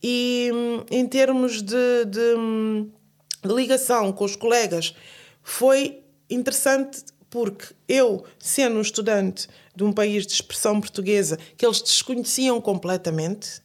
[0.03, 0.51] E
[0.91, 2.35] em termos de, de,
[3.43, 4.93] de ligação com os colegas,
[5.41, 11.81] foi interessante porque eu, sendo um estudante de um país de expressão portuguesa que eles
[11.81, 13.61] desconheciam completamente,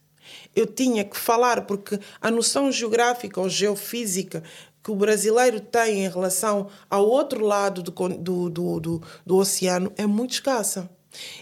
[0.55, 4.43] eu tinha que falar porque a noção geográfica ou geofísica
[4.83, 9.91] que o brasileiro tem em relação ao outro lado do, do, do, do, do oceano
[9.97, 10.89] é muito escassa.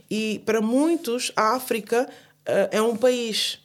[0.09, 3.59] E para muitos, a África uh, é um país.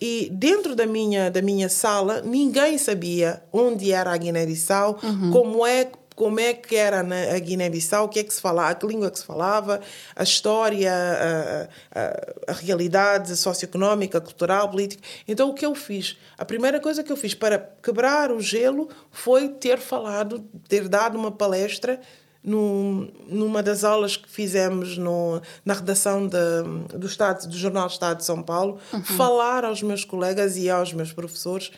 [0.00, 5.30] E dentro da minha, da minha sala, ninguém sabia onde era a Guiné-Bissau, uhum.
[5.30, 8.86] como é como é que era na Guiné-Bissau, o que é que se falava, que
[8.86, 9.80] língua que se falava,
[10.14, 15.02] a história, a, a, a realidade socioeconómica, cultural, política.
[15.26, 16.18] Então, o que eu fiz?
[16.36, 21.16] A primeira coisa que eu fiz para quebrar o gelo foi ter falado, ter dado
[21.16, 21.98] uma palestra
[22.44, 28.18] no, numa das aulas que fizemos no, na redação de, do, Estado, do Jornal Estado
[28.18, 29.02] de São Paulo, uhum.
[29.02, 31.70] falar aos meus colegas e aos meus professores,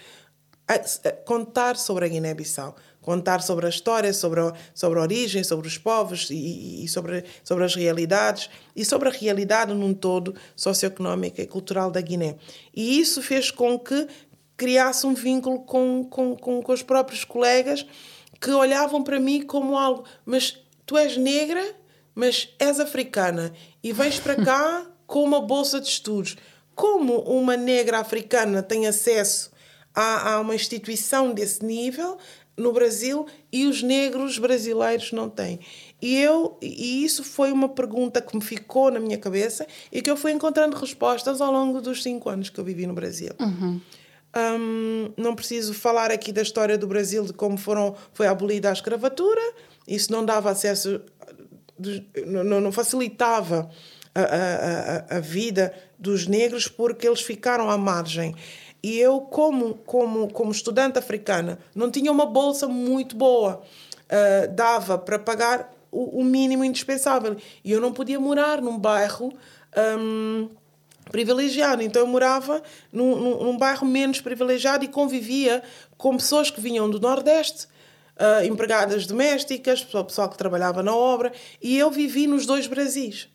[0.66, 5.44] a, a contar sobre a Guiné-Bissau contar sobre a história, sobre a, sobre a origem,
[5.44, 10.34] sobre os povos e, e, sobre, sobre as realidades e sobre a realidade num todo
[10.56, 12.36] socioeconómica e cultural da Guiné.
[12.72, 14.06] E isso fez com que
[14.56, 17.84] criasse um vínculo com, com, com, com os próprios colegas
[18.40, 21.74] que olhavam para mim como algo, mas tu és negra,
[22.14, 26.36] mas és africana e vens para cá com uma bolsa de estudos.
[26.74, 29.50] Como uma negra africana tem acesso
[29.94, 32.16] a, a uma instituição desse nível,
[32.56, 35.60] no Brasil e os negros brasileiros não têm.
[36.00, 40.10] E eu e isso foi uma pergunta que me ficou na minha cabeça e que
[40.10, 43.32] eu fui encontrando respostas ao longo dos cinco anos que eu vivi no Brasil.
[43.40, 43.80] Uhum.
[44.34, 48.72] Um, não preciso falar aqui da história do Brasil de como foram foi abolida a
[48.72, 49.40] escravatura.
[49.86, 51.00] Isso não dava acesso,
[52.26, 53.70] não, não facilitava
[54.14, 58.34] a, a, a, a vida dos negros porque eles ficaram à margem.
[58.82, 63.62] E eu, como, como, como estudante africana, não tinha uma bolsa muito boa.
[64.04, 67.36] Uh, dava para pagar o, o, mínimo indispensável.
[67.64, 69.32] E eu não podia morar num bairro
[69.98, 70.48] um,
[71.10, 71.82] privilegiado.
[71.82, 72.60] Então eu morava
[72.92, 75.62] num, num, num, bairro menos privilegiado e convivia
[75.96, 77.68] com pessoas que vinham do Nordeste.
[78.12, 83.28] Uh, empregadas domésticas, pessoal que trabalhava na obra, e eu vivi nos dois Brasis.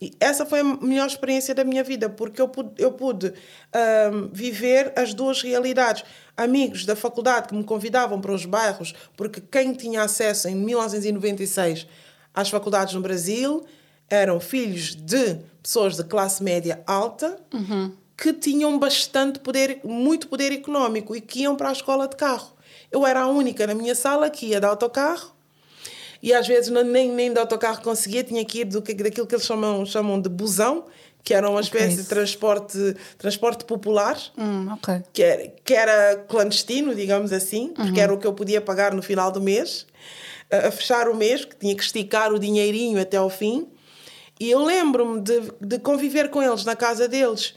[0.00, 4.28] E essa foi a melhor experiência da minha vida, porque eu pude, eu pude um,
[4.30, 6.04] viver as duas realidades.
[6.36, 11.86] Amigos da faculdade que me convidavam para os bairros, porque quem tinha acesso em 1996
[12.34, 13.64] às faculdades no Brasil
[14.08, 17.92] eram filhos de pessoas de classe média alta uhum.
[18.16, 22.54] que tinham bastante poder, muito poder económico e que iam para a escola de carro.
[22.92, 25.35] Eu era a única na minha sala que ia de autocarro
[26.22, 29.44] e às vezes nem, nem de autocarro conseguia, tinha que ir do, daquilo que eles
[29.44, 30.84] chamam, chamam de busão,
[31.22, 32.02] que era uma espécie okay.
[32.02, 35.02] de transporte, transporte popular, hum, okay.
[35.12, 37.98] que, era, que era clandestino, digamos assim, porque uhum.
[37.98, 39.86] era o que eu podia pagar no final do mês,
[40.50, 43.66] a, a fechar o mês, que tinha que esticar o dinheirinho até ao fim.
[44.38, 47.54] E eu lembro-me de, de conviver com eles na casa deles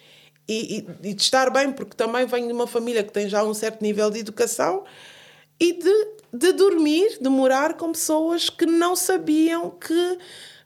[0.47, 3.43] e, e, e, de estar bem, porque também venho de uma família que tem já
[3.43, 4.83] um certo nível de educação
[5.59, 10.17] e de de dormir, de morar com pessoas que não sabiam que,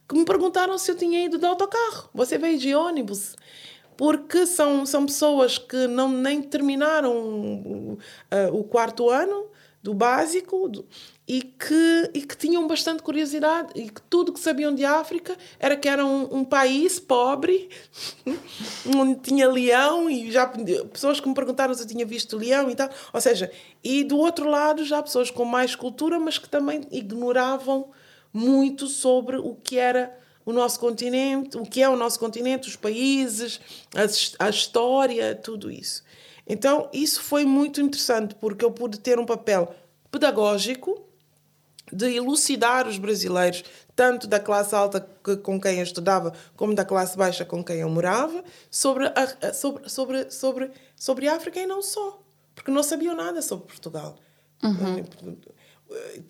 [0.08, 2.10] que me perguntaram se eu tinha ido de autocarro.
[2.14, 3.36] Você veio de ônibus?
[3.96, 7.98] Porque são, são pessoas que não nem terminaram o, uh,
[8.60, 9.48] o quarto ano
[9.82, 10.86] do básico, do,
[11.28, 15.78] e que, e que tinham bastante curiosidade e que tudo que sabiam de África era
[15.78, 17.70] que era um, um país pobre
[18.94, 22.76] onde tinha leão e já pessoas que me perguntaram se eu tinha visto leão e
[22.76, 22.90] tal.
[23.14, 23.50] Ou seja
[23.82, 27.90] e do outro lado já pessoas com mais cultura mas que também ignoravam
[28.34, 32.76] muito sobre o que era o nosso continente o que é o nosso continente os
[32.76, 33.62] países
[33.96, 36.04] a, a história tudo isso.
[36.46, 39.74] Então isso foi muito interessante porque eu pude ter um papel
[40.12, 41.13] pedagógico
[41.94, 43.64] de elucidar os brasileiros,
[43.96, 47.78] tanto da classe alta que, com quem eu estudava, como da classe baixa com quem
[47.78, 52.22] eu morava, sobre a, sobre, sobre, sobre, sobre a África e não só.
[52.56, 54.16] Porque não sabiam nada sobre Portugal.
[54.64, 55.06] Uhum.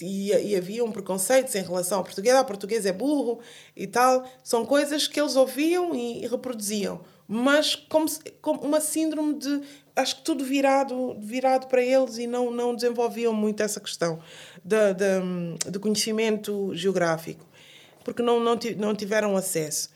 [0.02, 2.36] E, e haviam preconceitos em relação ao português.
[2.36, 3.40] Ah, português é burro
[3.76, 4.26] e tal.
[4.44, 7.02] São coisas que eles ouviam e, e reproduziam.
[7.28, 8.06] Mas como,
[8.42, 9.62] como uma síndrome de
[9.96, 14.20] acho que tudo virado, virado para eles e não, não desenvolviam muito essa questão
[14.64, 17.46] de, de, de conhecimento geográfico,
[18.04, 19.90] porque não, não, não tiveram acesso.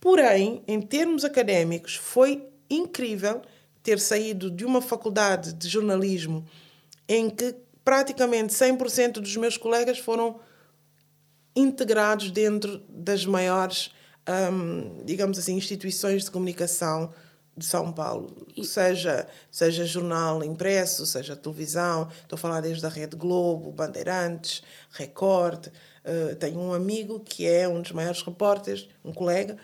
[0.00, 3.42] Porém, em termos académicos, foi incrível
[3.82, 6.44] ter saído de uma faculdade de jornalismo
[7.08, 10.40] em que praticamente 100% dos meus colegas foram
[11.54, 13.90] integrados dentro das maiores,
[14.52, 17.12] um, digamos assim, instituições de comunicação
[17.56, 18.64] de São Paulo, e...
[18.64, 25.68] seja, seja jornal impresso, seja televisão, estou a falar desde a Rede Globo, Bandeirantes, Record.
[26.04, 29.56] Uh, tenho um amigo que é um dos maiores repórteres, um colega,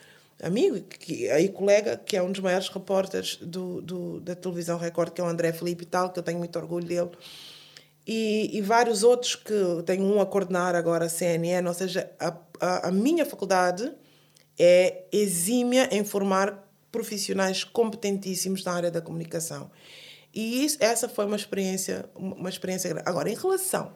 [0.42, 5.12] amigo que, aí colega, que é um dos maiores repórteres do, do, da televisão Record,
[5.12, 7.11] que é o André Felipe e tal, que eu tenho muito orgulho dele.
[8.07, 12.35] E, e vários outros que tenho um a coordenar agora a CNN, ou seja, a,
[12.61, 13.92] a, a minha faculdade
[14.59, 19.70] é exímia em formar profissionais competentíssimos na área da comunicação.
[20.33, 23.09] E isso, essa foi uma experiência, uma experiência grande.
[23.09, 23.92] Agora, em relação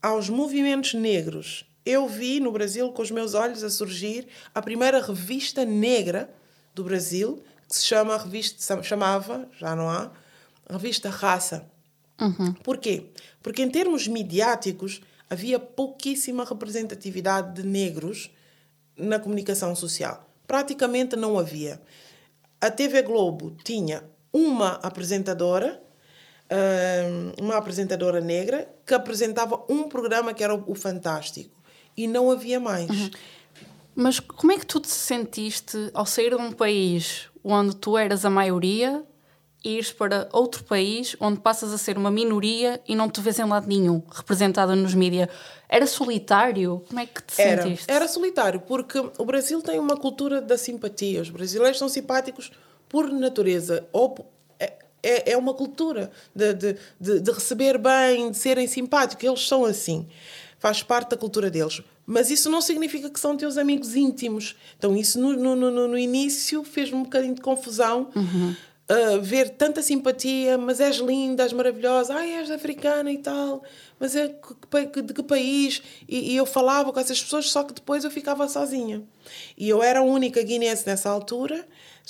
[0.00, 5.00] aos movimentos negros, eu vi no Brasil, com os meus olhos, a surgir a primeira
[5.00, 6.32] revista negra
[6.74, 10.10] do Brasil, que se chama, revista, chamava, já não há,
[10.68, 11.70] revista Raça.
[12.20, 12.52] Uhum.
[12.54, 13.06] Porquê?
[13.42, 15.00] Porque em termos midiáticos
[15.30, 18.30] havia pouquíssima representatividade de negros
[18.96, 21.80] na comunicação social praticamente não havia.
[22.60, 25.82] A TV Globo tinha uma apresentadora,
[27.40, 31.58] uma apresentadora negra, que apresentava um programa que era o Fantástico.
[31.96, 32.90] E não havia mais.
[32.90, 33.10] Uhum.
[33.94, 38.26] Mas como é que tu te sentiste ao sair de um país onde tu eras
[38.26, 39.02] a maioria
[39.64, 43.38] e ires para outro país onde passas a ser uma minoria e não te vês
[43.38, 45.28] em lado nenhum representada nos mídias?
[45.68, 46.82] Era solitário?
[46.88, 47.90] Como é que te era, sentiste?
[47.90, 51.22] Era solitário, porque o Brasil tem uma cultura da simpatia.
[51.22, 52.52] Os brasileiros são simpáticos
[52.88, 53.88] por natureza.
[53.90, 59.24] Ou é, é, é uma cultura de, de, de, de receber bem, de serem simpáticos.
[59.24, 60.06] Eles são assim.
[60.58, 61.80] Faz parte da cultura deles.
[62.04, 64.54] Mas isso não significa que são teus amigos íntimos.
[64.76, 68.10] Então, isso no, no, no, no início fez-me um bocadinho de confusão.
[68.14, 68.54] Uhum
[68.90, 73.62] uh, ver tanta simpatia, mas és linda, és maravilhosa, ai, és africana e tal,
[73.98, 75.82] mas é de que país?
[76.08, 79.02] E, e, eu falava com essas pessoas, só que depois eu ficava sozinha.
[79.56, 81.66] E eu era a única guinense nessa altura.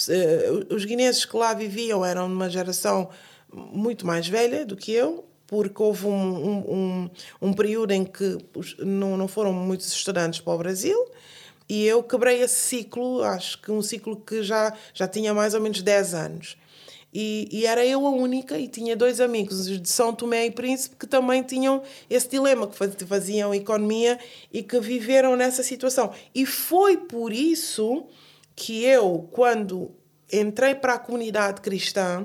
[0.09, 3.11] Uh, os guinenses que lá viviam eram de uma geração
[3.53, 7.11] muito mais velha do que eu, porque houve um, um, um,
[7.43, 8.39] um período em que
[8.79, 10.97] não, não foram muitos estudantes para o Brasil
[11.69, 15.61] e eu quebrei esse ciclo, acho que um ciclo que já, já tinha mais ou
[15.61, 16.57] menos 10 anos.
[17.15, 20.97] E, e, era eu a única, e tinha dois amigos de São Tomé e Príncipe
[20.97, 24.19] que também tinham esse dilema, que faziam economia
[24.51, 26.11] e que viveram nessa situação.
[26.35, 28.07] E foi por isso
[28.57, 29.91] que eu, quando
[30.33, 32.25] entrei para a comunidade cristã,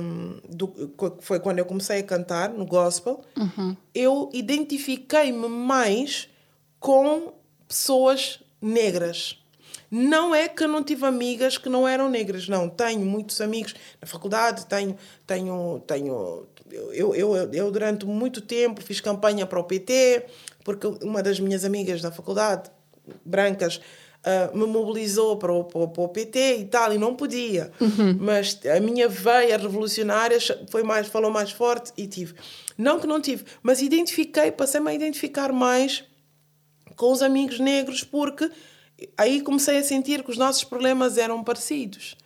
[0.00, 0.72] um, do,
[1.20, 3.76] foi quando eu comecei a cantar no gospel, uhum.
[3.94, 6.28] eu identifiquei-me mais
[6.80, 7.34] com
[7.68, 9.38] pessoas negras.
[9.90, 12.68] Não é que eu não tive amigas que não eram negras, não.
[12.68, 14.96] Tenho muitos amigos na faculdade, tenho.
[15.26, 16.46] tenho, tenho
[16.92, 20.26] eu, eu, eu, durante muito tempo, fiz campanha para o PT,
[20.64, 22.68] porque uma das minhas amigas da faculdade,
[23.24, 23.80] brancas,
[24.26, 27.70] uh, me mobilizou para o, para, para o PT e tal, e não podia.
[27.80, 28.18] Uhum.
[28.18, 32.34] Mas a minha veia revolucionária foi mais, falou mais forte e tive.
[32.76, 36.04] Não que não tive, mas identifiquei, passei-me a identificar mais
[36.96, 38.50] com os amigos negros, porque
[39.16, 42.16] aí comecei a sentir que os nossos problemas eram parecidos.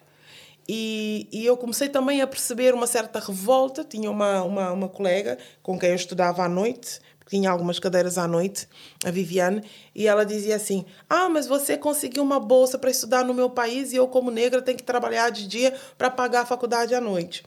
[0.72, 3.82] E, e eu comecei também a perceber uma certa revolta.
[3.82, 8.16] Tinha uma, uma, uma colega com quem eu estudava à noite, porque tinha algumas cadeiras
[8.16, 8.68] à noite,
[9.04, 13.34] a Viviane, e ela dizia assim: Ah, mas você conseguiu uma bolsa para estudar no
[13.34, 16.94] meu país e eu, como negra, tenho que trabalhar de dia para pagar a faculdade
[16.94, 17.42] à noite.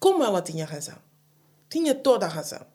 [0.00, 0.96] Como ela tinha razão?
[1.68, 2.66] Tinha toda a razão.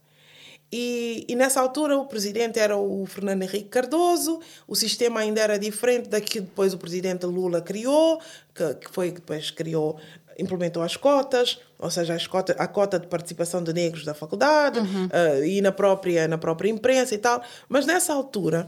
[0.72, 5.60] E, e, nessa altura o presidente era o Fernando Henrique Cardoso, o sistema ainda era
[5.60, 8.20] diferente daquilo que depois o presidente Lula criou,
[8.54, 9.98] que, que foi que depois criou,
[10.38, 14.80] implementou as cotas, ou seja, as cota, a cota de participação de negros da faculdade
[14.80, 15.06] uhum.
[15.06, 17.42] uh, e na própria, na própria imprensa e tal.
[17.70, 18.68] Mas nessa altura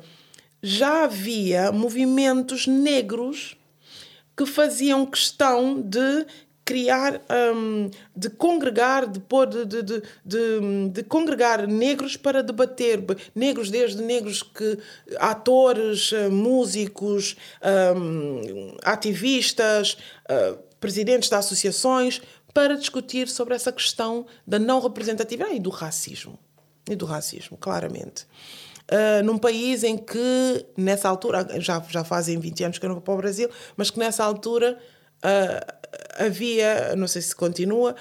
[0.61, 3.57] já havia movimentos negros
[4.35, 6.25] que faziam questão de
[6.67, 7.21] criar,
[7.55, 9.21] um, de congregar, de,
[9.65, 13.01] de, de, de, de, congregar negros para debater,
[13.33, 14.77] negros desde negros que
[15.17, 17.37] atores, eh, músicos,
[17.95, 19.97] um, ativistas,
[20.29, 22.21] uh, presidentes de associações,
[22.53, 26.37] para discutir sobre essa questão da não representatividade e do racismo.
[26.89, 28.27] E do racismo, claramente.
[28.91, 32.95] Uh, num país em que, nessa altura, já, já fazem 20 anos que eu não
[32.95, 34.77] vou para o Brasil, mas que nessa altura
[35.23, 35.77] uh,
[36.17, 37.95] havia, não sei se continua,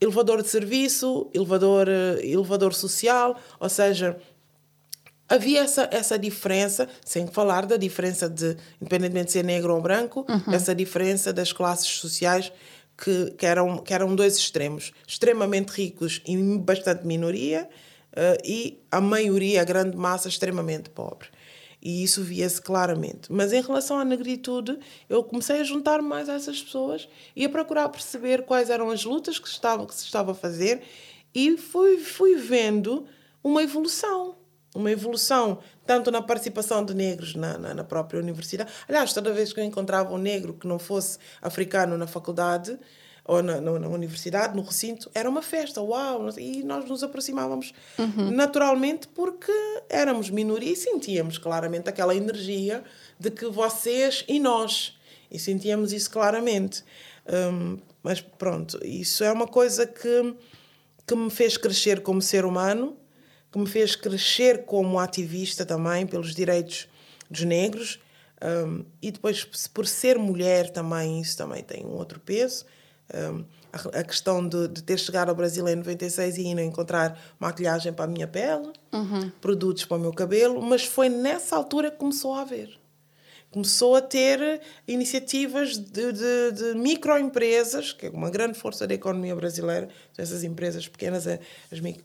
[0.00, 4.16] elevador de serviço, elevador, uh, elevador social, ou seja,
[5.28, 10.24] havia essa, essa diferença, sem falar da diferença de, independentemente de ser negro ou branco,
[10.28, 10.54] uhum.
[10.54, 12.50] essa diferença das classes sociais
[12.96, 17.68] que, que, eram, que eram dois extremos, extremamente ricos e bastante minoria,
[18.12, 21.28] uh, e a maioria, a grande massa, extremamente pobre.
[21.82, 23.32] E isso via-se claramente.
[23.32, 27.48] Mas em relação à negritude, eu comecei a juntar mais a essas pessoas e a
[27.48, 30.82] procurar perceber quais eram as lutas que, estavam, que se estava a fazer
[31.34, 33.06] e fui, fui vendo
[33.42, 34.36] uma evolução.
[34.74, 38.70] Uma evolução tanto na participação de negros na, na, na própria universidade.
[38.86, 42.78] Aliás, toda vez que eu encontrava um negro que não fosse africano na faculdade,
[43.30, 46.36] ou na, na, na, universidade, no recinto, era uma festa, uau!
[46.36, 48.28] E nós nos aproximávamos uhum.
[48.32, 49.52] naturalmente porque
[49.88, 52.82] éramos minoria e sentíamos claramente aquela energia
[53.20, 54.98] de que vocês e nós.
[55.30, 56.82] E sentíamos isso claramente.
[57.32, 60.34] Um, mas pronto, isso é uma coisa que,
[61.06, 62.96] que me fez crescer como ser humano,
[63.52, 66.88] que me fez crescer como ativista também pelos direitos
[67.30, 68.00] dos negros.
[68.42, 72.66] Um, e depois, por ser mulher também, isso também tem um outro peso
[73.72, 78.04] a, questão de, de, ter chegado ao Brasil em 96 e não encontrar maquilhagem para
[78.04, 79.30] a minha pele, uhum.
[79.40, 82.78] produtos para o meu cabelo, mas foi nessa altura que começou a haver.
[83.50, 89.34] Começou a ter iniciativas de, de, de microempresas, que é uma grande força da economia
[89.34, 91.40] brasileira, essas empresas pequenas, as,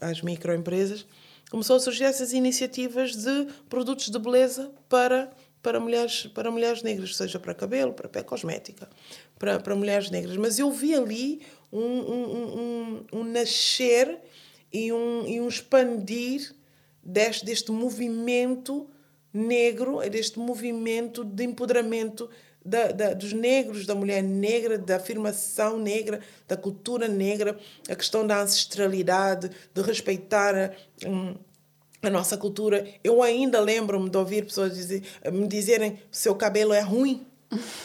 [0.02, 1.06] as microempresas.
[1.52, 5.30] Começou a surgir essas iniciativas de produtos de beleza para
[5.66, 8.88] para mulheres, para mulheres negras, seja para cabelo, para pele cosmética,
[9.38, 10.38] para, para mulheres negras.
[10.38, 14.20] Mas eu vi ali um, um, um, um nascer
[14.72, 16.54] e um, e um expandir
[17.04, 18.90] deste, deste movimento
[19.34, 22.30] negro, deste movimento de empoderamento
[22.66, 28.26] da, da, dos negros, da mulher negra, da afirmação negra, da cultura negra, a questão
[28.26, 30.76] da ancestralidade, de respeitar
[32.02, 32.88] a nossa cultura.
[33.04, 37.26] Eu ainda lembro-me de ouvir pessoas dizer, me dizerem seu cabelo é ruim.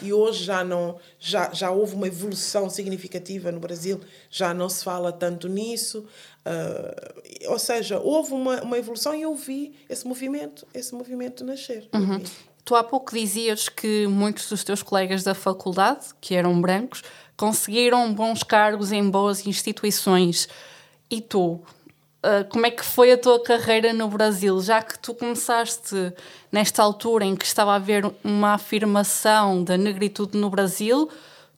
[0.03, 4.01] E hoje já não já, já houve uma evolução significativa no Brasil,
[4.31, 6.07] já não se fala tanto nisso.
[6.47, 11.89] Uh, ou seja, houve uma, uma evolução e eu vi esse movimento, esse movimento nascer.
[11.95, 12.23] Uhum.
[12.65, 17.03] Tu há pouco dizias que muitos dos teus colegas da faculdade, que eram brancos,
[17.37, 20.49] conseguiram bons cargos em boas instituições.
[21.11, 21.61] E tu,
[22.23, 24.61] Uh, como é que foi a tua carreira no Brasil?
[24.61, 26.13] Já que tu começaste
[26.53, 31.09] nesta altura em que estava a haver uma afirmação da negritude no Brasil,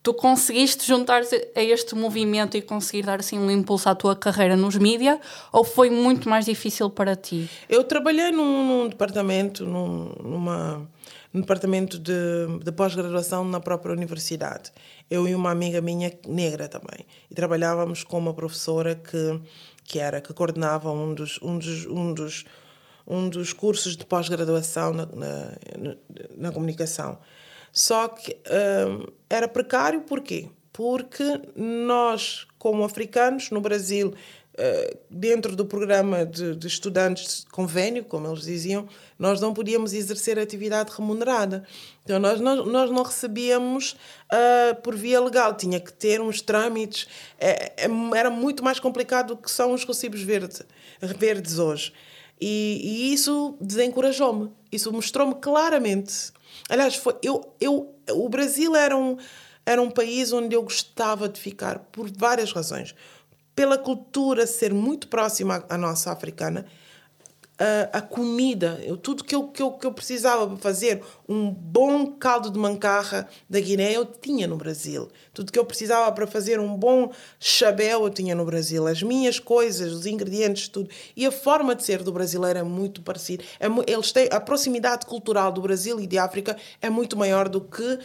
[0.03, 4.57] tu conseguiste juntar-te a este movimento e conseguir dar assim um impulso à tua carreira
[4.57, 5.19] nos mídias
[5.53, 7.49] ou foi muito mais difícil para ti?
[7.69, 10.89] Eu trabalhei num, num departamento, num, numa,
[11.33, 12.13] num departamento de,
[12.63, 14.73] de pós-graduação na própria universidade.
[15.09, 17.07] Eu e uma amiga minha negra também.
[17.31, 19.41] E trabalhávamos com uma professora que
[19.85, 22.45] que era que coordenava um dos, um dos, um dos,
[23.07, 25.97] um dos cursos de pós-graduação na, na,
[26.37, 27.19] na, comunicação.
[27.73, 28.37] Só que
[28.87, 30.49] um, era precário porquê?
[30.73, 31.25] Porque
[31.55, 34.15] nós, como africanos, no Brasil,
[35.09, 38.87] dentro do programa de, de, estudantes de convênio, como eles diziam,
[39.19, 41.65] nós não podíamos exercer atividade remunerada.
[42.05, 43.93] Então, nós, nós, nós não recebíamos
[44.31, 49.29] uh, por via legal, tinha que ter uns trâmites, é, é, era muito mais complicado
[49.29, 50.61] do que são os recibos verde,
[51.01, 51.93] verdes hoje.
[52.39, 56.33] E, e isso desencorajou-me, isso mostrou-me claramente.
[56.69, 59.17] Aliás, foi, eu, eu, o Brasil era um,
[59.65, 62.95] era um país onde eu gostava de ficar por várias razões
[63.55, 66.67] pela cultura ser muito próxima à nossa africana,
[67.59, 71.51] a, a comida, eu, tudo que eu, que, eu, que eu precisava para fazer um
[71.51, 75.09] bom caldo de mancarra da Guiné, eu tinha no Brasil.
[75.33, 78.87] Tudo que eu precisava para fazer um bom chabel, eu tinha no Brasil.
[78.87, 80.91] As minhas coisas, os ingredientes, tudo.
[81.17, 83.45] E a forma de ser do brasileiro é muito parecida.
[83.61, 87.61] É, eles têm, a proximidade cultural do Brasil e de África é muito maior do
[87.61, 87.99] que,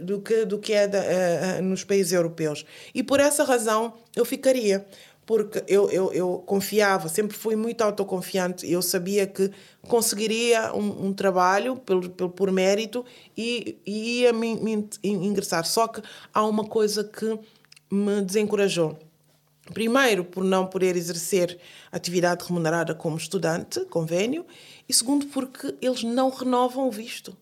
[0.00, 2.64] do que, do que é da, uh, nos países europeus.
[2.94, 4.86] E por essa razão eu ficaria
[5.26, 8.70] porque eu, eu, eu confiava, sempre fui muito autoconfiante.
[8.70, 9.50] Eu sabia que
[9.82, 13.04] conseguiria um, um trabalho pelo, pelo, por mérito
[13.36, 15.64] e, e ia me, me ingressar.
[15.64, 16.02] Só que
[16.34, 17.38] há uma coisa que
[17.90, 18.98] me desencorajou.
[19.72, 21.58] Primeiro, por não poder exercer
[21.92, 24.44] atividade remunerada como estudante, convênio,
[24.88, 27.36] e segundo, porque eles não renovam o visto.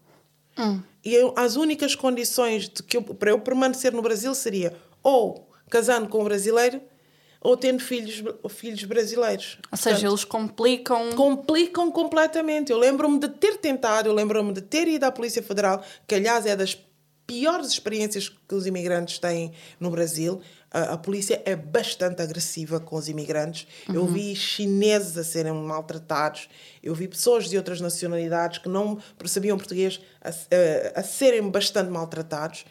[0.58, 0.82] Hum.
[1.04, 5.48] E eu, as únicas condições de que eu, para eu permanecer no Brasil seria ou
[5.70, 6.82] casando com um brasileiro
[7.40, 9.58] ou tendo filhos, filhos brasileiros.
[9.70, 11.12] Ou seja, Portanto, eles complicam.
[11.12, 12.72] Complicam completamente.
[12.72, 16.46] Eu lembro-me de ter tentado, eu lembro-me de ter ido à Polícia Federal, que aliás
[16.46, 16.76] é das
[17.28, 20.40] piores experiências que os imigrantes têm no Brasil.
[20.70, 23.66] A, a polícia é bastante agressiva com os imigrantes.
[23.86, 23.94] Uhum.
[23.94, 26.48] Eu vi chineses a serem maltratados,
[26.82, 31.90] eu vi pessoas de outras nacionalidades que não percebiam português a, a, a serem bastante
[31.90, 32.64] maltratados.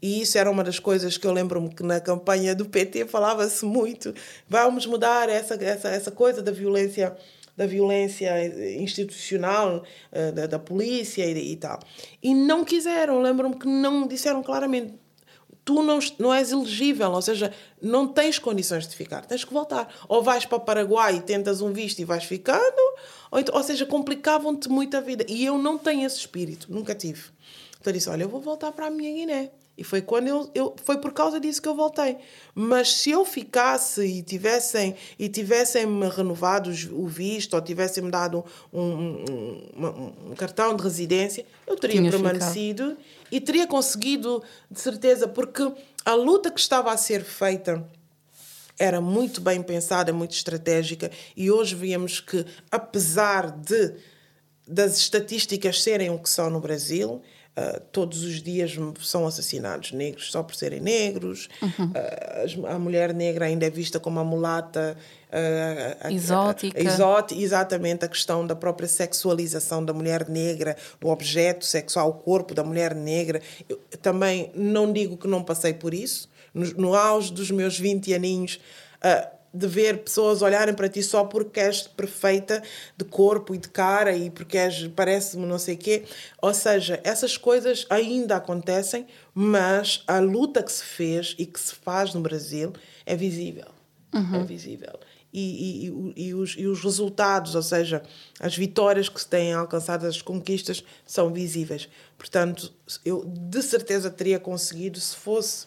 [0.00, 3.64] E isso era uma das coisas que eu lembro-me que na campanha do PT falava-se
[3.64, 4.14] muito.
[4.48, 7.16] Vamos mudar essa, essa, essa coisa da violência
[7.56, 8.32] da violência
[8.80, 11.78] institucional uh, da, da, polícia e, e, tal.
[12.20, 14.94] E não quiseram, lembro-me que não disseram claramente
[15.64, 19.92] tu não, não és elegível, ou seja, não tens condições de ficar, tens que voltar.
[20.08, 22.80] Ou vais para o Paraguai e tentas um visto e vais ficando,
[23.30, 25.24] ou, então, ou seja, complicavam-te muito a vida.
[25.28, 27.30] E eu não tenho esse espírito, nunca tive.
[27.80, 29.50] Então eu disse, olha, eu vou voltar para a minha Guiné.
[29.76, 32.16] E foi quando eu, eu foi por causa disso que eu voltei.
[32.54, 38.10] Mas se eu ficasse e tivessem e tivessem me renovado o visto ou tivessem me
[38.10, 43.04] dado um, um, um, um cartão de residência, eu teria Tinha permanecido ficado.
[43.32, 45.72] e teria conseguido de certeza porque
[46.04, 47.84] a luta que estava a ser feita
[48.78, 53.94] era muito bem pensada, muito estratégica e hoje vemos que apesar de
[54.66, 57.20] das estatísticas serem o que são no Brasil,
[57.56, 61.48] Uh, todos os dias são assassinados negros só por serem negros.
[61.62, 61.92] Uhum.
[61.92, 64.96] Uh, a mulher negra ainda é vista como a mulata.
[65.30, 66.82] Uh, exótica.
[66.82, 67.40] exótica.
[67.40, 72.64] Exatamente, a questão da própria sexualização da mulher negra, do objeto sexual, o corpo da
[72.64, 73.40] mulher negra.
[73.68, 76.28] Eu também não digo que não passei por isso.
[76.52, 78.58] No, no auge dos meus 20 aninhos,
[79.54, 82.62] de ver pessoas olharem para ti só porque és perfeita
[82.96, 86.04] de corpo e de cara e porque és, parece-me não sei o quê.
[86.42, 91.74] Ou seja, essas coisas ainda acontecem, mas a luta que se fez e que se
[91.74, 92.72] faz no Brasil
[93.06, 93.68] é visível.
[94.12, 94.40] Uhum.
[94.40, 94.98] É visível.
[95.32, 98.02] E, e, e, os, e os resultados, ou seja,
[98.38, 101.88] as vitórias que se têm alcançado, as conquistas, são visíveis.
[102.16, 102.72] Portanto,
[103.04, 105.66] eu de certeza teria conseguido se fosse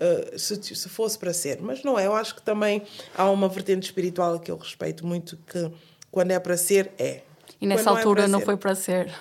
[0.00, 1.60] uh, se, se fosse para ser.
[1.60, 2.82] Mas não é, eu acho que também
[3.14, 5.70] há uma vertente espiritual que eu respeito muito, que
[6.10, 7.22] quando é para ser, é.
[7.60, 9.12] E nessa quando altura não, é não foi para ser?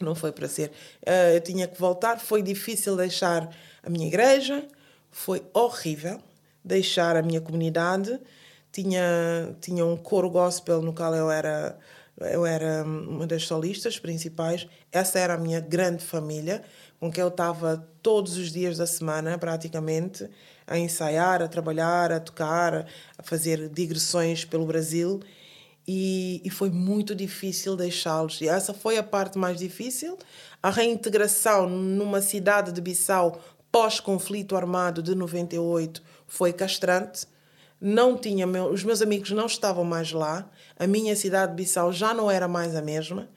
[0.00, 0.70] Não foi para ser.
[1.06, 2.18] Uh, eu tinha que voltar.
[2.20, 3.48] Foi difícil deixar
[3.82, 4.64] a minha igreja.
[5.10, 6.20] Foi horrível
[6.66, 8.18] deixar a minha comunidade.
[8.72, 11.78] Tinha, tinha um coro gospel no qual eu era,
[12.20, 14.66] eu era uma das solistas principais.
[14.92, 16.62] Essa era a minha grande família,
[16.98, 20.28] com quem eu estava todos os dias da semana, praticamente,
[20.66, 22.86] a ensaiar, a trabalhar, a tocar,
[23.16, 25.20] a fazer digressões pelo Brasil
[25.86, 28.40] e, e foi muito difícil deixá-los.
[28.40, 30.18] E essa foi a parte mais difícil.
[30.62, 33.40] A reintegração numa cidade de Bissau
[33.70, 37.26] pós-conflito armado de 98 foi castrante.
[37.80, 40.50] Não tinha os meus amigos não estavam mais lá.
[40.78, 43.28] A minha cidade de Bissau já não era mais a mesma.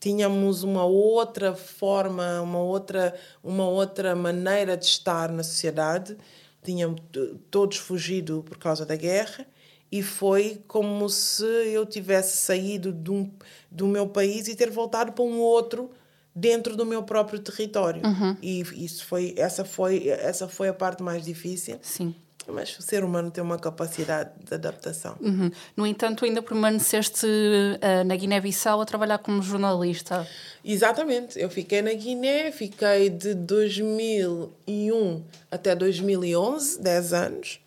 [0.00, 6.16] Tínhamos uma outra forma, uma outra, uma outra maneira de estar na sociedade.
[6.64, 7.02] Tínhamos
[7.50, 9.46] todos fugido por causa da guerra
[9.92, 13.30] e foi como se eu tivesse saído um,
[13.70, 15.90] do meu país e ter voltado para um outro
[16.34, 18.02] dentro do meu próprio território.
[18.02, 18.36] Uhum.
[18.40, 21.78] E isso foi essa foi essa foi a parte mais difícil.
[21.82, 22.14] Sim.
[22.52, 25.16] Mas o ser humano tem uma capacidade de adaptação.
[25.20, 25.50] Uhum.
[25.76, 30.26] No entanto, ainda permaneceste uh, na Guiné-Bissau a trabalhar como jornalista.
[30.64, 31.38] Exatamente.
[31.38, 37.60] Eu fiquei na Guiné, fiquei de 2001 até 2011, 10 anos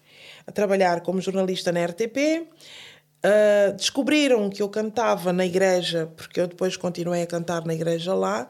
[0.46, 2.42] a trabalhar como jornalista na RTP.
[2.46, 2.48] Uh,
[3.24, 8.14] ah, descobriram que eu cantava na igreja, porque eu depois continuei a cantar na igreja
[8.14, 8.48] lá.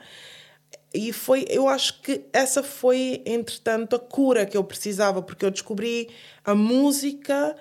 [0.93, 5.49] E foi, eu acho que essa foi, entretanto, a cura que eu precisava, porque eu
[5.49, 6.09] descobri
[6.45, 7.55] a música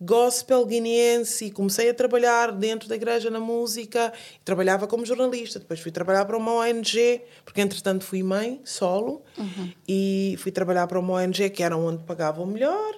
[0.00, 4.12] gospel guineense e comecei a trabalhar dentro da igreja na música.
[4.44, 9.72] Trabalhava como jornalista, depois fui trabalhar para uma ONG, porque entretanto fui mãe, solo, uhum.
[9.86, 12.94] e fui trabalhar para uma ONG que era onde pagavam melhor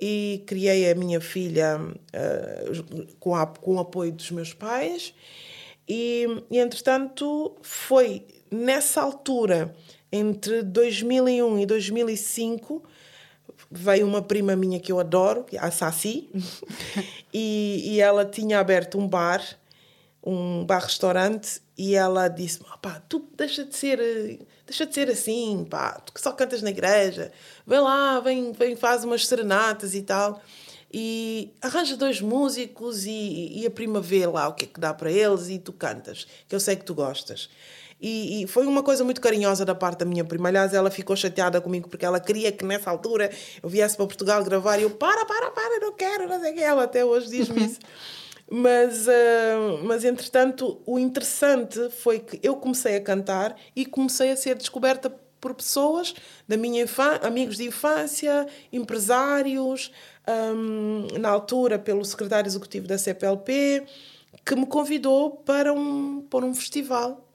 [0.00, 5.12] e criei a minha filha uh, com, a, com o apoio dos meus pais.
[5.86, 9.74] E, e, entretanto, foi nessa altura,
[10.10, 12.82] entre 2001 e 2005,
[13.70, 16.28] veio uma prima minha que eu adoro, a Sassi,
[17.32, 19.42] e, e ela tinha aberto um bar,
[20.22, 26.00] um bar-restaurante, e ela disse: pá, tu deixa de ser deixa de ser assim, pá,
[26.00, 27.32] tu que só cantas na igreja,
[27.66, 30.40] vem lá, vem, vem faz umas serenatas e tal.
[30.92, 34.92] E arranja dois músicos e, e a prima vê lá o que é que dá
[34.92, 37.48] para eles e tu cantas, que eu sei que tu gostas.
[38.00, 40.48] E, e, foi uma coisa muito carinhosa da parte da minha prima.
[40.48, 43.30] Aliás, ela ficou chateada comigo porque ela queria que nessa altura
[43.62, 46.54] eu viesse para Portugal gravar e eu, para, para, para, não quero, não sei o
[46.54, 46.62] que.
[46.62, 47.78] Ela até hoje diz-me isso.
[48.52, 54.36] Mas, uh, mas, entretanto, o interessante foi que eu comecei a cantar e comecei a
[54.36, 55.08] ser descoberta
[55.40, 56.14] por pessoas
[56.48, 59.92] da minha infância, amigos de infância, empresários,
[60.28, 63.84] um, na altura pelo secretário executivo da CPLP,
[64.44, 67.29] que me convidou para um, para um festival.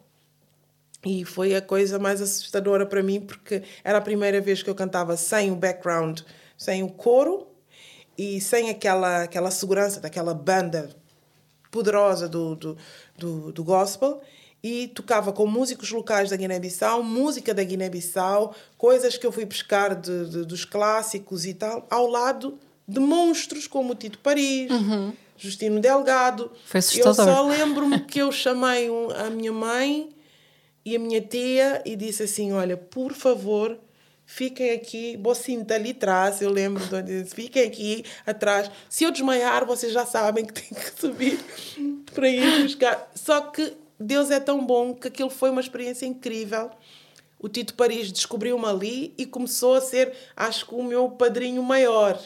[1.05, 4.75] E foi a coisa mais assustadora para mim, porque era a primeira vez que eu
[4.75, 6.21] cantava sem o background,
[6.57, 7.47] sem o coro
[8.17, 10.89] e sem aquela, aquela segurança daquela banda
[11.69, 12.77] poderosa do, do,
[13.17, 14.21] do, do gospel
[14.63, 19.93] e tocava com músicos locais da Guiné-Bissau, música da Guiné-Bissau, coisas que eu fui pescar
[19.93, 25.13] de, de, dos clássicos e tal, ao lado de monstros como o Tito Paris, uhum.
[25.37, 26.51] Justino Delgado.
[26.65, 27.27] Foi assustador.
[27.27, 30.14] Eu só lembro-me que eu chamei a minha mãe
[30.85, 33.77] e a minha tia e disse assim: Olha, por favor,
[34.25, 38.69] fiquem aqui, Bocinta ali atrás, eu lembro de onde disse, fiquem aqui atrás.
[38.87, 41.39] Se eu desmaiar, vocês já sabem que tem que subir
[42.13, 43.11] para ir buscar.
[43.15, 46.69] Só que Deus é tão bom que aquilo foi uma experiência incrível.
[47.39, 52.19] O Tito Paris descobriu-me ali e começou a ser, acho que, o meu padrinho maior.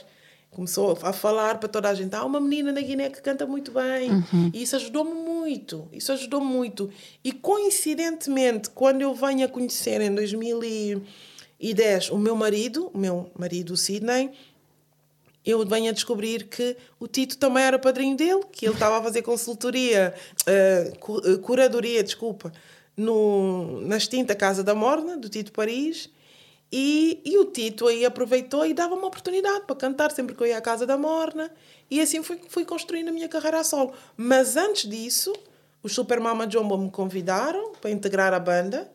[0.52, 3.72] Começou a falar para toda a gente: há uma menina na Guiné que canta muito
[3.72, 4.12] bem.
[4.12, 4.52] Uhum.
[4.54, 5.88] E isso ajudou-me muito.
[5.92, 6.90] Isso ajudou-me muito.
[7.24, 11.02] E coincidentemente, quando eu venho a conhecer em 2000 e
[11.60, 14.32] e 10, o meu marido, o meu marido, Sidney,
[15.46, 19.04] eu venho a descobrir que o Tito também era padrinho dele, que ele estava a
[19.04, 20.14] fazer consultoria,
[20.48, 22.52] uh, curadoria, desculpa,
[22.96, 26.10] no, na extinta Casa da Morna, do Tito Paris.
[26.72, 30.48] E, e o Tito aí aproveitou e dava uma oportunidade para cantar sempre que eu
[30.48, 31.52] ia à Casa da Morna.
[31.90, 33.94] E assim fui, fui construindo a minha carreira a solo.
[34.16, 35.34] Mas antes disso,
[35.82, 38.90] os Super Mama Jumbo me convidaram para integrar a banda.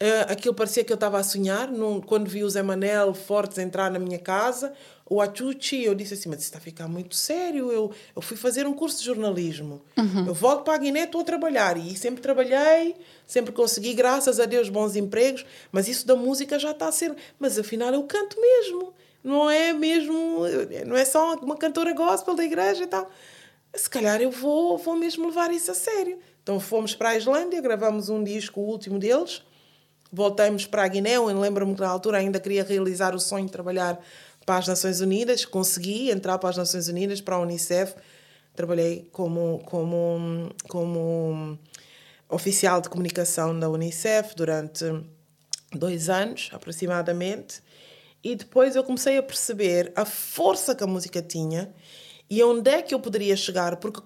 [0.00, 1.70] Uh, aquilo parecia que eu estava a sonhar.
[1.70, 4.72] Num, quando vi o Zé Manel Fortes entrar na minha casa,
[5.10, 7.72] o Achuchi, eu disse assim: Mas isso está a ficar muito sério.
[7.72, 9.80] Eu, eu fui fazer um curso de jornalismo.
[9.96, 10.26] Uhum.
[10.26, 11.78] Eu volto para a Guiné, estou a trabalhar.
[11.78, 12.94] E sempre trabalhei,
[13.26, 15.46] sempre consegui, graças a Deus, bons empregos.
[15.72, 17.16] Mas isso da música já está a ser.
[17.38, 18.92] Mas afinal eu canto mesmo.
[19.24, 20.42] Não é mesmo.
[20.86, 23.10] Não é só uma cantora gospel da igreja e tal.
[23.74, 27.60] Se calhar eu vou, vou mesmo levar isso a sério Então fomos para a Islândia,
[27.60, 29.42] gravamos um disco, o último deles.
[30.10, 33.52] Voltamos para a Guiné, eu lembro-me que na altura ainda queria realizar o sonho de
[33.52, 34.02] trabalhar
[34.48, 35.44] para as Nações Unidas.
[35.44, 37.94] Consegui entrar para as Nações Unidas, para a Unicef.
[38.56, 41.58] Trabalhei como, como, como
[42.30, 44.86] oficial de comunicação da Unicef durante
[45.74, 47.62] dois anos, aproximadamente.
[48.24, 51.70] E depois eu comecei a perceber a força que a música tinha
[52.30, 54.00] e onde é que eu poderia chegar, porque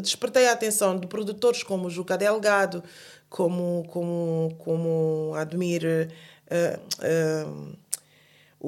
[0.00, 2.82] despertei a atenção de produtores como Juca Delgado,
[3.28, 6.10] como, como, como Admir
[6.50, 7.76] uh, uh,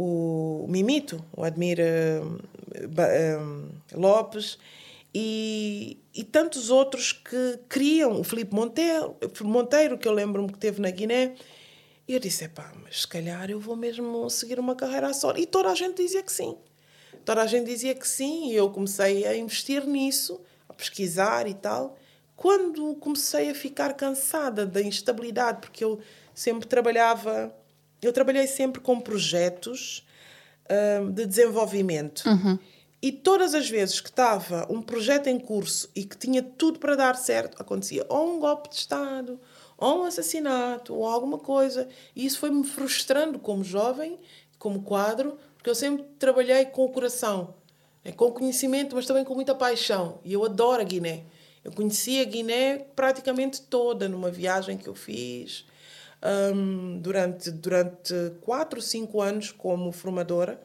[0.00, 2.38] o Mimito, o Admir uh,
[3.98, 4.56] Lopes,
[5.12, 10.80] e, e tantos outros que criam, o Filipe Monteiro, Monteiro que eu lembro-me que teve
[10.80, 11.34] na Guiné,
[12.06, 15.34] e eu disse, pá, mas se calhar eu vou mesmo seguir uma carreira só.
[15.36, 16.56] E toda a gente dizia que sim.
[17.24, 21.54] Toda a gente dizia que sim, e eu comecei a investir nisso, a pesquisar e
[21.54, 21.98] tal.
[22.36, 25.98] Quando comecei a ficar cansada da instabilidade, porque eu
[26.32, 27.52] sempre trabalhava,
[28.06, 30.06] eu trabalhei sempre com projetos
[31.00, 32.24] um, de desenvolvimento.
[32.26, 32.58] Uhum.
[33.00, 36.96] E todas as vezes que estava um projeto em curso e que tinha tudo para
[36.96, 39.40] dar certo, acontecia ou um golpe de Estado,
[39.76, 41.88] ou um assassinato, ou alguma coisa.
[42.14, 44.18] E isso foi-me frustrando como jovem,
[44.58, 47.54] como quadro, porque eu sempre trabalhei com o coração,
[48.04, 48.10] né?
[48.10, 50.18] com conhecimento, mas também com muita paixão.
[50.24, 51.22] E eu adoro a Guiné.
[51.62, 55.64] Eu conheci a Guiné praticamente toda numa viagem que eu fiz
[56.22, 60.60] um, durante, durante quatro, cinco anos como formadora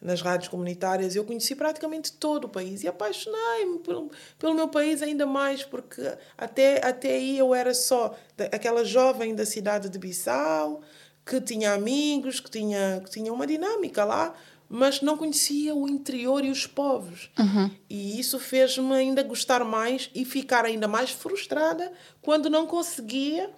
[0.00, 5.02] nas rádios comunitárias, eu conheci praticamente todo o país e apaixonei-me pelo, pelo meu país
[5.02, 6.02] ainda mais, porque
[6.36, 8.14] até, até aí eu era só
[8.52, 10.82] aquela jovem da cidade de Bissau,
[11.24, 14.34] que tinha amigos, que tinha, que tinha uma dinâmica lá,
[14.68, 17.30] mas não conhecia o interior e os povos.
[17.38, 17.70] Uhum.
[17.88, 23.50] E isso fez-me ainda gostar mais e ficar ainda mais frustrada quando não conseguia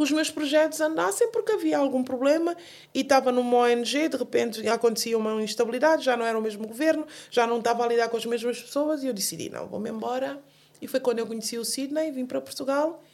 [0.00, 2.56] que os meus projetos andassem porque havia algum problema
[2.94, 7.06] e estava numa ONG, de repente acontecia uma instabilidade, já não era o mesmo governo,
[7.30, 10.42] já não estava a lidar com as mesmas pessoas e eu decidi, não, vou-me embora.
[10.80, 13.04] E foi quando eu conheci o Sydney, vim para Portugal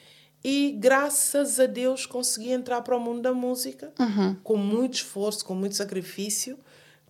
[0.45, 4.37] e graças a Deus consegui entrar para o mundo da música uhum.
[4.45, 6.57] com muito esforço, com muito sacrifício,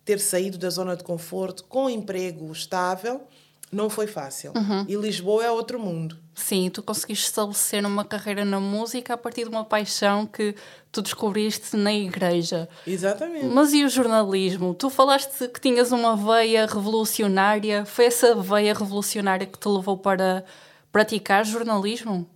[0.03, 3.27] ter saído da zona de conforto, com emprego estável
[3.71, 4.53] não foi fácil.
[4.55, 4.85] Uhum.
[4.87, 6.17] E Lisboa é outro mundo.
[6.33, 10.55] Sim, tu conseguiste estabelecer uma carreira na música a partir de uma paixão que
[10.91, 12.69] tu descobriste na igreja.
[12.85, 13.47] Exatamente.
[13.47, 14.73] Mas e o jornalismo?
[14.73, 17.85] Tu falaste que tinhas uma veia revolucionária.
[17.85, 20.45] Foi essa veia revolucionária que te levou para
[20.91, 22.29] praticar jornalismo?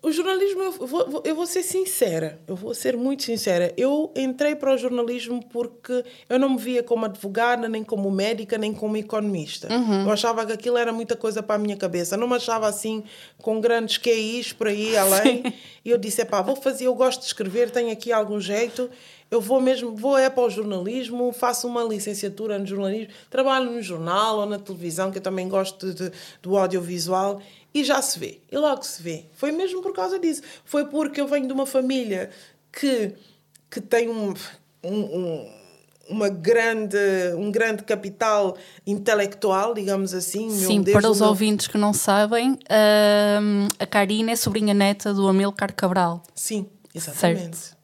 [0.00, 3.74] O jornalismo, eu vou, eu vou ser sincera, eu vou ser muito sincera.
[3.76, 8.56] Eu entrei para o jornalismo porque eu não me via como advogada, nem como médica,
[8.56, 9.66] nem como economista.
[9.72, 10.02] Uhum.
[10.04, 12.14] Eu achava que aquilo era muita coisa para a minha cabeça.
[12.14, 13.02] Eu não me achava assim
[13.38, 15.42] com grandes QIs por aí além.
[15.42, 15.52] Sim.
[15.84, 18.88] E eu disse: pá, vou fazer, eu gosto de escrever, tenho aqui algum jeito.
[19.30, 23.82] Eu vou mesmo, vou é para o jornalismo, faço uma licenciatura no jornalismo, trabalho no
[23.82, 27.40] jornal ou na televisão, que eu também gosto de, do audiovisual
[27.72, 28.40] e já se vê.
[28.50, 29.26] E logo se vê.
[29.34, 30.42] Foi mesmo por causa disso.
[30.64, 32.30] Foi porque eu venho de uma família
[32.72, 33.14] que,
[33.70, 34.34] que tem um,
[34.82, 35.58] um, um
[36.08, 36.96] uma grande,
[37.36, 38.56] um grande capital
[38.86, 40.50] intelectual, digamos assim.
[40.50, 41.28] Sim, para os meu...
[41.28, 42.58] ouvintes que não sabem,
[43.78, 46.22] a Karina é sobrinha neta do Amilcar Cabral.
[46.34, 47.56] Sim, exatamente.
[47.56, 47.78] Certo.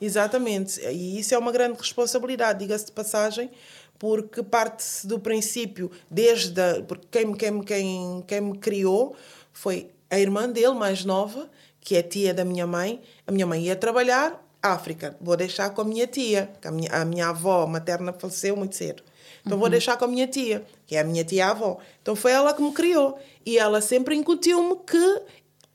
[0.00, 0.80] Exatamente.
[0.86, 3.50] E isso é uma grande responsabilidade, diga-se de passagem,
[4.04, 9.16] porque parte-se do princípio, desde a, porque quem, quem, quem, quem me criou
[9.50, 11.48] foi a irmã dele, mais nova,
[11.80, 13.00] que é tia da minha mãe.
[13.26, 16.90] A minha mãe ia trabalhar, África, vou deixar com a minha tia, que a minha,
[16.92, 19.02] a minha avó materna faleceu muito cedo.
[19.40, 19.60] Então uhum.
[19.60, 21.78] vou deixar com a minha tia, que é a minha tia-avó.
[22.02, 23.18] Então foi ela que me criou.
[23.46, 25.22] E ela sempre incutiu-me que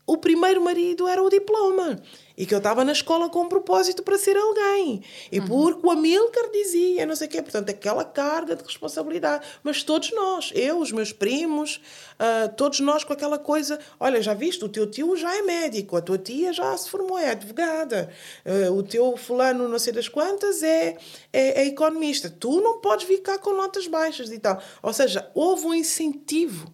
[0.06, 2.00] o primeiro marido era o diploma
[2.40, 5.04] e que eu estava na escola com um propósito para ser alguém.
[5.30, 5.46] E uhum.
[5.46, 7.42] porque o Amilcar dizia, não sei o quê.
[7.42, 9.46] Portanto, aquela carga de responsabilidade.
[9.62, 11.82] Mas todos nós, eu, os meus primos,
[12.16, 13.78] uh, todos nós com aquela coisa.
[14.00, 17.20] Olha, já viste, o teu tio já é médico, a tua tia já se formou,
[17.20, 18.10] é advogada,
[18.46, 20.96] uh, o teu fulano, não sei das quantas, é,
[21.34, 22.30] é, é economista.
[22.30, 24.64] Tu não podes ficar com notas baixas e tal.
[24.82, 26.74] Ou seja, houve um incentivo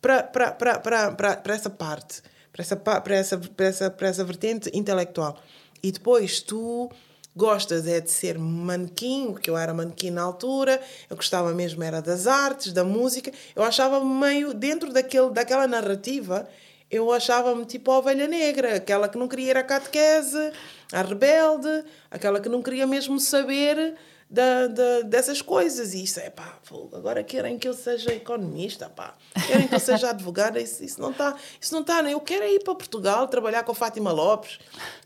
[0.00, 0.28] para,
[1.54, 5.38] essa parte para essa, para essa, para essa, para essa vertente intelectual.
[5.82, 6.90] E depois tu
[7.34, 12.00] gostas é de ser manequim, porque eu era manequim na altura, eu gostava mesmo era
[12.02, 13.32] das artes, da música.
[13.56, 16.46] Eu achava meio dentro daquele, daquela narrativa,
[16.90, 20.52] eu achava-me tipo a ovelha negra, aquela que não queria ir à catequese,
[20.92, 23.94] a rebelde, aquela que não queria mesmo saber
[24.32, 25.92] da, da, dessas coisas.
[25.92, 26.58] E isso é pá,
[26.94, 29.14] agora querem que eu seja economista, pá.
[29.46, 31.36] Querem que eu seja advogada, isso, isso não está.
[31.60, 32.14] Isso não está, né?
[32.14, 34.58] Eu quero é ir para Portugal trabalhar com a Fátima Lopes,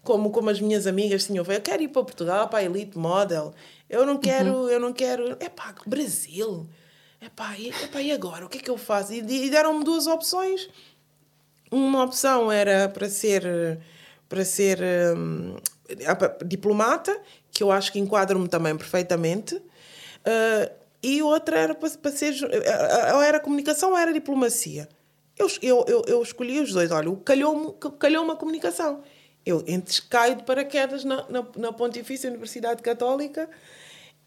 [0.05, 1.59] como, como as minhas amigas tinham feito.
[1.59, 3.53] Eu quero ir para Portugal para a Elite Model.
[3.91, 4.69] Eu não quero, uhum.
[4.69, 5.37] eu não quero.
[5.41, 6.69] É pá, Brasil.
[7.21, 8.47] É pá, e, epá, e agora?
[8.47, 9.13] O que é que eu faço?
[9.13, 10.69] E, e deram-me duas opções.
[11.69, 13.81] Uma opção era para ser
[14.29, 14.81] para ser
[15.17, 15.57] hum,
[16.45, 17.17] diplomata
[17.51, 19.55] que eu acho que enquadro-me também perfeitamente.
[19.57, 20.71] Uh,
[21.03, 22.35] e outra era para, para ser.
[23.15, 24.89] Ou era comunicação ou era diplomacia.
[25.39, 26.91] Eu, eu, eu, eu escolhi os dois.
[26.91, 29.03] Olha, calhou-me calhou a comunicação.
[29.45, 29.65] Eu
[30.11, 33.49] caio de paraquedas na, na, na Pontifícia Universidade Católica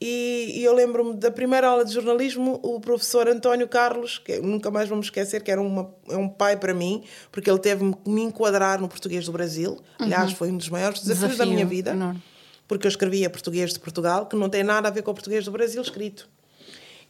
[0.01, 4.71] e, e eu lembro-me da primeira aula de jornalismo, o professor António Carlos, que nunca
[4.71, 8.21] mais vamos esquecer, que era uma, é um pai para mim, porque ele teve-me me
[8.21, 9.77] enquadrar no português do Brasil.
[9.97, 10.35] Aliás, uhum.
[10.35, 11.91] foi um dos maiores desafios Desafio da minha vida.
[11.91, 12.21] Enorme
[12.69, 15.43] porque eu escrevia português de Portugal, que não tem nada a ver com o português
[15.43, 16.29] do Brasil escrito.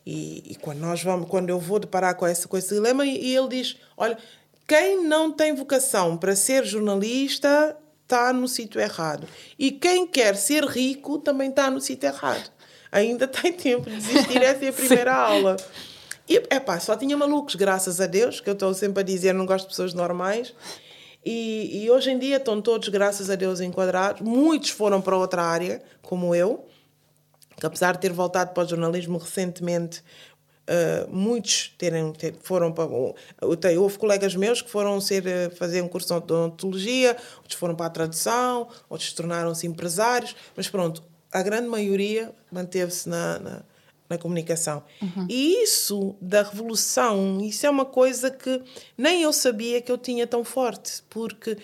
[0.05, 3.25] E, e quando nós vamos, quando eu vou deparar com esse, com esse dilema, e,
[3.25, 4.17] e ele diz: olha,
[4.65, 9.27] quem não tem vocação para ser jornalista está no sítio errado.
[9.59, 12.49] E quem quer ser rico também está no sítio errado.
[12.91, 15.57] Ainda tem tempo de desistir, essa é a primeira aula.
[16.27, 19.45] E, epá, só tinha malucos, graças a Deus, que eu estou sempre a dizer, não
[19.45, 20.53] gosto de pessoas normais.
[21.25, 24.21] E, e, hoje em dia estão todos, graças a Deus, enquadrados.
[24.21, 26.65] Muitos foram para outra área, como eu,
[27.57, 30.01] que apesar de ter voltado para o jornalismo recentemente,
[30.69, 32.85] uh, muitos terem, ter, foram para.
[32.85, 33.15] Uh,
[33.79, 37.87] houve colegas meus que foram ser, uh, fazer um curso de odontologia, outros foram para
[37.87, 43.63] a tradução, outros tornaram-se empresários, mas pronto, a grande maioria manteve-se na, na
[44.09, 44.84] na comunicação.
[45.01, 45.27] Uhum.
[45.30, 48.61] E isso da revolução, isso é uma coisa que
[48.97, 51.57] nem eu sabia que eu tinha tão forte, porque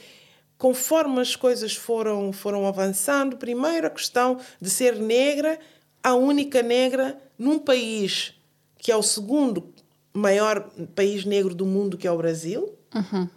[0.57, 5.59] conforme as coisas foram, foram avançando, primeiro a questão de ser negra,
[6.03, 8.33] a única negra num país
[8.77, 9.73] que é o segundo
[10.13, 13.27] maior país negro do mundo, que é o Brasil, uhum.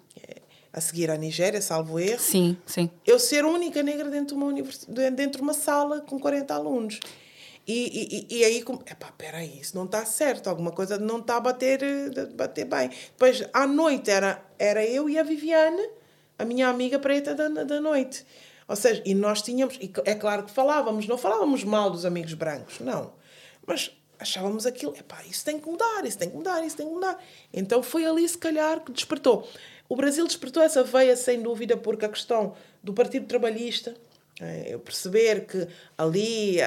[0.79, 2.21] A seguir a Nigéria, salvo erro.
[2.21, 2.91] Sim, sim.
[3.07, 4.87] Eu ser a única negra dentro de uma, univers...
[4.87, 7.01] dentro de uma sala com 40 alunos.
[7.67, 11.41] E, e, e aí, epá, peraí, isso não está certo, alguma coisa não está a
[11.41, 11.81] bater,
[12.35, 12.89] bater bem.
[12.89, 15.87] Depois, à noite, era, era eu e a Viviane,
[16.39, 18.25] a minha amiga preta da, da noite.
[18.67, 22.33] Ou seja, e nós tínhamos, e é claro que falávamos, não falávamos mal dos amigos
[22.33, 23.13] brancos, não.
[23.67, 26.93] Mas achávamos aquilo, epá, isso tem que mudar, isso tem que mudar, isso tem que
[26.93, 27.23] mudar.
[27.53, 29.49] Então foi ali, se calhar, que despertou.
[29.89, 33.95] O Brasil despertou essa veia, sem dúvida, porque a questão do Partido Trabalhista,
[34.41, 35.67] é, eu perceber que
[35.97, 36.59] ali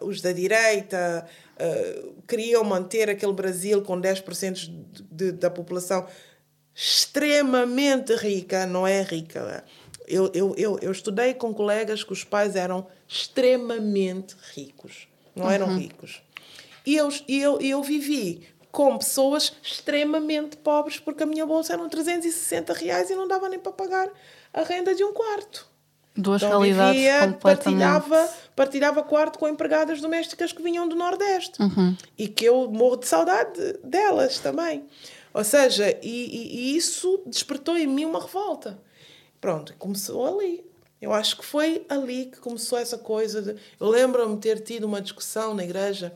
[0.00, 6.06] os da direita uh, queriam manter aquele Brasil com 10% de, de, da população
[6.74, 9.64] extremamente rica, não é rica.
[10.06, 15.68] Eu, eu, eu, eu estudei com colegas que os pais eram extremamente ricos, não eram
[15.68, 15.78] uhum.
[15.78, 16.22] ricos.
[16.84, 18.46] E eu, eu, eu vivi
[18.76, 23.58] com pessoas extremamente pobres porque a minha bolsa eram 360 reais e não dava nem
[23.58, 24.06] para pagar
[24.52, 25.66] a renda de um quarto.
[26.14, 27.38] Duas então, realidades vivia.
[27.40, 31.58] Partilhava, partilhava quarto com empregadas domésticas que vinham do Nordeste.
[31.58, 31.96] Uhum.
[32.18, 34.84] E que eu morro de saudade delas também.
[35.32, 38.78] Ou seja, e, e, e isso despertou em mim uma revolta.
[39.40, 40.62] Pronto, começou ali.
[41.00, 43.40] Eu acho que foi ali que começou essa coisa.
[43.40, 43.56] De...
[43.80, 46.14] Eu lembro-me ter tido uma discussão na igreja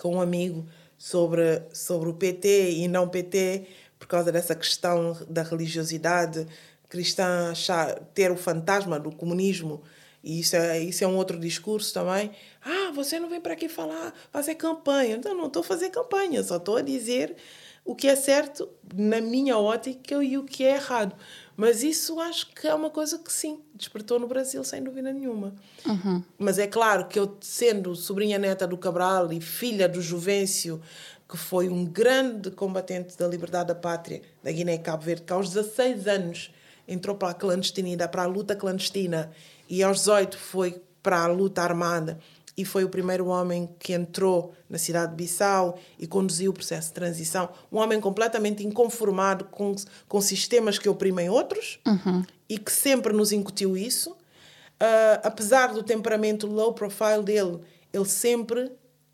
[0.00, 0.66] com um amigo
[1.04, 3.66] sobre, sobre o PT e não PT,
[3.98, 6.46] por causa dessa questão da religiosidade
[6.88, 9.82] cristã achar, ter o fantasma do comunismo,
[10.22, 12.30] e isso é, isso é um outro discurso também.
[12.64, 15.16] Ah, você não vem para aqui falar, fazer campanha.
[15.16, 17.36] Então, não estou a fazer campanha, só estou a dizer
[17.84, 21.14] o que é certo na minha ótica e o que é errado.
[21.56, 25.54] Mas isso acho que é uma coisa que sim, despertou no Brasil, sem dúvida nenhuma.
[25.86, 26.22] Uhum.
[26.38, 30.80] Mas é claro que eu, sendo sobrinha neta do Cabral e filha do Juvencio,
[31.28, 35.32] que foi um grande combatente da liberdade da pátria da Guiné e Cabo Verde, que
[35.32, 36.50] aos 16 anos
[36.86, 39.30] entrou para a clandestinidade, para a luta clandestina,
[39.68, 42.18] e aos 18 foi para a luta armada
[42.56, 46.88] e foi o primeiro homem que entrou na cidade de Bissau e conduziu o processo
[46.88, 47.48] de transição.
[47.70, 49.74] Um homem completamente inconformado com,
[50.08, 52.24] com sistemas que oprimem outros uhum.
[52.48, 54.10] e que sempre nos incutiu isso.
[54.10, 57.60] Uh, apesar do temperamento low profile dele,
[57.92, 58.70] ele sempre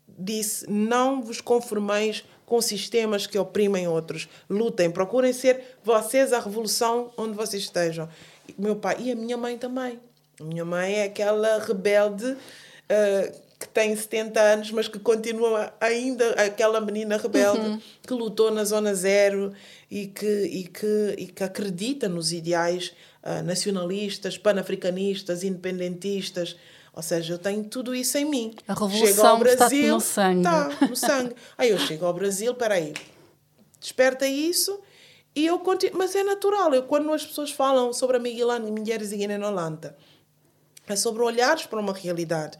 [0.07, 4.27] disse: Não vos conformeis com sistemas que oprimem outros.
[4.49, 8.09] Lutem, procurem ser vocês a revolução onde vocês estejam.
[8.57, 9.99] Meu pai e a minha mãe também.
[10.39, 12.35] A minha mãe é aquela rebelde
[12.91, 17.81] uh, que tem 70 anos, mas que continua ainda aquela menina rebelde uhum.
[18.05, 19.53] que lutou na Zona Zero
[19.89, 22.91] e que, e que, e que acredita nos ideais
[23.23, 26.55] uh, nacionalistas, panafricanistas, independentistas.
[26.93, 28.53] Ou seja, eu tenho tudo isso em mim.
[28.67, 30.39] A revolução chego ao Brasil, no sangue.
[30.39, 31.35] Está no sangue.
[31.57, 32.93] Aí eu chego ao Brasil, peraí,
[33.79, 34.79] desperta isso
[35.35, 35.99] e eu continuo.
[35.99, 36.73] Mas é natural.
[36.73, 39.95] Eu, quando as pessoas falam sobre a Miguelana e mulheres em Holanda,
[40.87, 42.57] é sobre olhares para uma realidade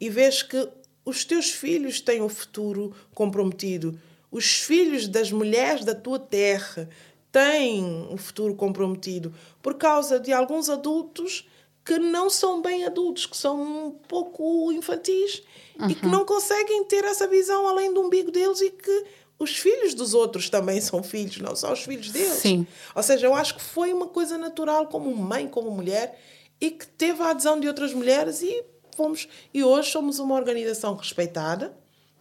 [0.00, 0.68] e vês que
[1.04, 3.98] os teus filhos têm o futuro comprometido.
[4.30, 6.88] Os filhos das mulheres da tua terra
[7.32, 11.48] têm o futuro comprometido por causa de alguns adultos
[11.84, 15.42] que não são bem adultos, que são um pouco infantis
[15.78, 15.88] uhum.
[15.88, 16.12] e que uhum.
[16.12, 19.04] não conseguem ter essa visão além do umbigo deles e que
[19.38, 22.34] os filhos dos outros também são filhos, não são os filhos deles.
[22.34, 22.66] Sim.
[22.94, 26.20] Ou seja, eu acho que foi uma coisa natural como mãe, como mulher
[26.60, 28.64] e que teve a adesão de outras mulheres e
[28.98, 31.72] fomos e hoje somos uma organização respeitada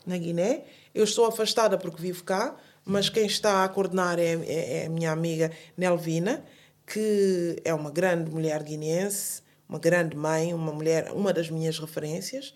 [0.06, 0.64] na Guiné.
[0.94, 2.56] Eu estou afastada porque vivo cá,
[2.86, 6.46] mas quem está a coordenar é, é, é a minha amiga Nelvina,
[6.86, 12.54] que é uma grande mulher guineense, uma grande mãe, uma mulher, uma das minhas referências,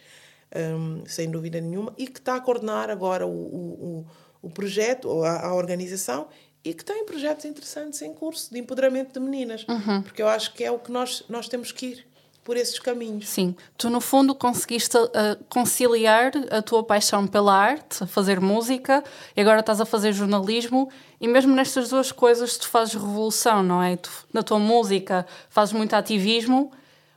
[0.55, 4.05] um, sem dúvida nenhuma, e que está a coordenar agora o, o,
[4.41, 6.28] o projeto, a, a organização,
[6.63, 10.03] e que tem projetos interessantes em curso de empoderamento de meninas, uhum.
[10.03, 12.11] porque eu acho que é o que nós, nós temos que ir
[12.43, 13.29] por esses caminhos.
[13.29, 15.09] Sim, tu no fundo conseguiste uh,
[15.49, 19.03] conciliar a tua paixão pela arte, fazer música,
[19.35, 20.89] e agora estás a fazer jornalismo,
[21.19, 23.95] e mesmo nestas duas coisas tu fazes revolução, não é?
[23.95, 26.71] Tu, na tua música fazes muito ativismo,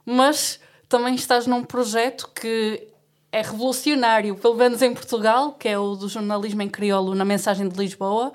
[0.04, 2.88] mas também estás num projeto que
[3.32, 7.68] é revolucionário, pelo menos em Portugal, que é o do jornalismo em crioulo na Mensagem
[7.68, 8.32] de Lisboa.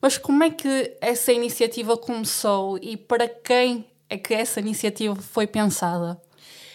[0.00, 5.46] Mas como é que essa iniciativa começou e para quem é que essa iniciativa foi
[5.46, 6.20] pensada?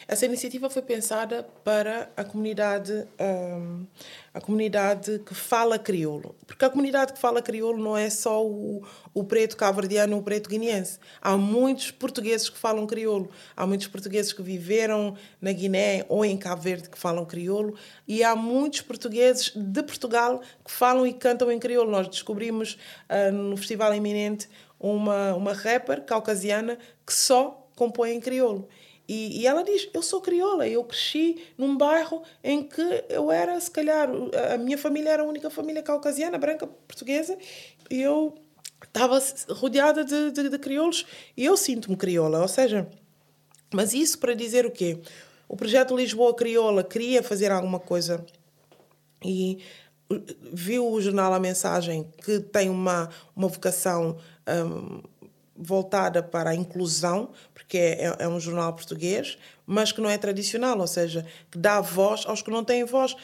[0.08, 3.86] Essa iniciativa foi pensada para a comunidade, um,
[4.34, 6.34] a comunidade que fala crioulo.
[6.48, 8.82] Porque a comunidade que fala crioulo não é só o,
[9.14, 10.98] o preto cabo-verdiano ou o preto guineense.
[11.22, 13.30] Há muitos portugueses que falam crioulo.
[13.56, 17.76] Há muitos portugueses que viveram na Guiné ou em Cabo Verde que falam crioulo.
[18.08, 21.92] E há muitos portugueses de Portugal que falam e cantam em crioulo.
[21.92, 22.78] Nós descobrimos
[23.10, 24.48] uh, no Festival Iminente
[24.80, 28.68] uma, uma rapper caucasiana que só compõe em crioulo.
[29.08, 33.58] E, e, ela diz: Eu sou crioula, eu cresci num bairro em que eu era,
[33.60, 34.10] se calhar,
[34.54, 37.38] a minha família era a única família caucasiana, branca, portuguesa,
[37.90, 38.36] e eu
[38.84, 41.06] estava rodeada de, de, de crioulos
[41.36, 42.42] e eu sinto-me crioula.
[42.42, 42.88] Ou seja,
[43.74, 45.00] mas isso para dizer o quê?
[45.48, 48.26] O projeto Lisboa Crioula queria fazer alguma coisa
[49.24, 49.60] e
[50.54, 54.18] viu o jornal A Mensagem, que tem uma, uma vocação.
[54.48, 55.02] Um,
[55.58, 60.80] voltada para a inclusão, porque é, é, um jornal português, mas que não é tradicional,
[60.80, 63.16] ou seja, que dá voz aos que não têm voz,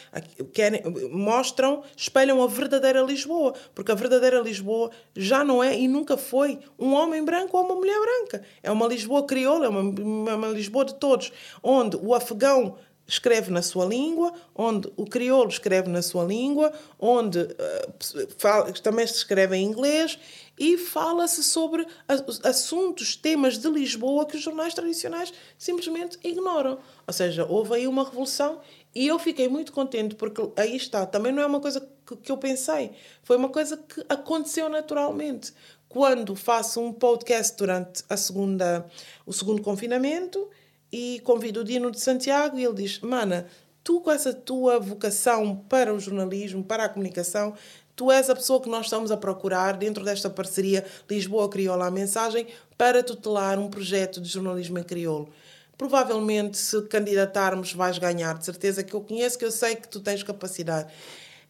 [0.52, 6.18] querem, mostram, espelham a verdadeira Lisboa, porque a verdadeira Lisboa já não é e nunca
[6.18, 8.44] foi um homem branco ou uma mulher branca.
[8.64, 9.82] É uma Lisboa crioula, é uma,
[10.36, 12.76] uma Lisboa de todos, onde o afegão
[13.08, 19.06] escreve na sua língua, onde o crioulo escreve na sua língua, onde uh, fala, também
[19.06, 20.18] se escreve em inglês
[20.58, 21.86] e fala-se sobre
[22.44, 26.78] assuntos, temas de Lisboa que os jornais tradicionais simplesmente ignoram.
[27.08, 28.62] Ou seja, houve aí uma revolução
[28.94, 31.88] e eu fiquei muito contente porque aí está, também não é uma coisa
[32.22, 32.92] que, eu pensei,
[33.24, 35.54] foi uma coisa que aconteceu naturalmente.
[35.90, 38.86] Quando faço um podcast durante a segunda,
[39.26, 40.50] o segundo confinamento
[40.92, 43.48] e convido o Dino de Santiago e ele diz: Mana,
[43.84, 47.54] tu com essa tua vocação para o jornalismo, para a comunicação,
[47.96, 51.92] Tu és a pessoa que nós estamos a procurar dentro desta parceria Lisboa Crioula a
[51.92, 55.30] Mensagem para tutelar um projeto de jornalismo em crioulo.
[55.78, 58.38] Provavelmente, se candidatarmos, vais ganhar.
[58.38, 60.92] De certeza que eu conheço, que eu sei que tu tens capacidade.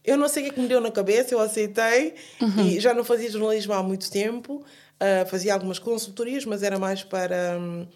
[0.04, 2.66] Eu não sei o que, é que me deu na cabeça, eu aceitei uhum.
[2.66, 4.62] e já não fazia jornalismo há muito tempo.
[4.94, 7.86] Uh, fazia algumas consultorias, mas era mais para um,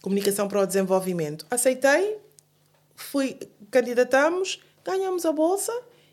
[0.00, 1.46] comunicação para o desenvolvimento.
[1.48, 2.18] Aceitei,
[2.96, 3.38] fui,
[3.70, 5.72] candidatamos, ganhamos a bolsa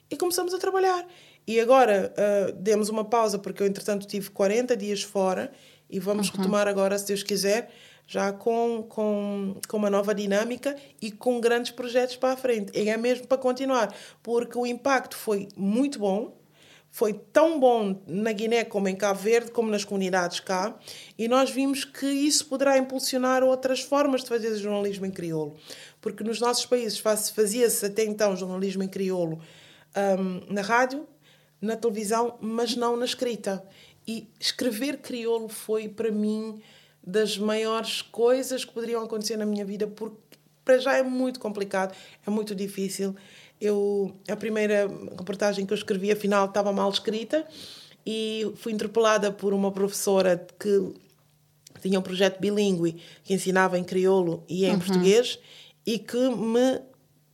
[0.10, 1.06] e começamos a trabalhar.
[1.50, 5.52] E agora uh, demos uma pausa, porque eu, entretanto, tive 40 dias fora
[5.90, 6.38] e vamos uhum.
[6.38, 7.72] retomar agora, se Deus quiser,
[8.06, 12.72] já com, com, com uma nova dinâmica e com grandes projetos para a frente.
[12.78, 13.92] E é mesmo para continuar,
[14.22, 16.38] porque o impacto foi muito bom.
[16.92, 20.78] Foi tão bom na Guiné como em Cabo Verde, como nas comunidades cá,
[21.18, 25.56] e nós vimos que isso poderá impulsionar outras formas de fazer jornalismo em crioulo.
[26.00, 29.42] Porque nos nossos países fazia-se até então jornalismo em crioulo
[30.20, 31.08] um, na rádio,
[31.62, 33.64] na televisão, mas não na escrita.
[34.08, 36.62] E escrever crioulo foi, para mim,
[37.04, 40.18] das maiores coisas que poderiam acontecer na minha vida, porque
[40.64, 41.96] para já é muito complicado,
[42.26, 43.16] é muito difícil.
[43.60, 44.88] Eu, a primeira
[45.18, 47.46] reportagem que eu escrevi, afinal, estava mal escrita
[48.06, 50.94] e fui interpelada por uma professora que
[51.82, 54.80] tinha um projeto bilíngue que ensinava em crioulo e em uhum.
[54.80, 55.40] português
[55.86, 56.82] e que me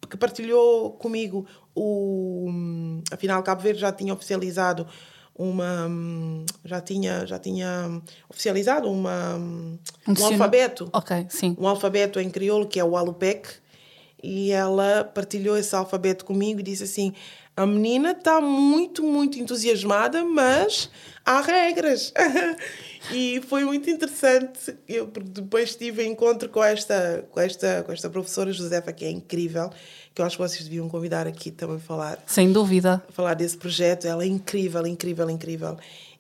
[0.10, 2.50] que partilhou comigo o
[3.12, 4.88] afinal Cabo Verde já tinha oficializado
[5.38, 5.90] uma
[6.64, 10.90] já tinha já tinha oficializado uma um, um alfabeto.
[10.94, 11.56] Ok sim.
[11.60, 13.50] Um alfabeto em crioulo que é o alupec
[14.24, 17.14] e ela partilhou esse alfabeto comigo e disse assim
[17.56, 20.90] a menina está muito muito entusiasmada mas
[21.26, 22.14] há regras
[23.12, 28.52] e foi muito interessante eu depois tive encontro com esta com esta com esta professora
[28.52, 29.72] Josefa que é incrível
[30.16, 32.18] que eu acho que vocês deviam convidar aqui também falar.
[32.26, 33.04] Sem dúvida.
[33.10, 34.08] Falar desse projeto.
[34.08, 35.78] Ela é incrível, incrível, incrível.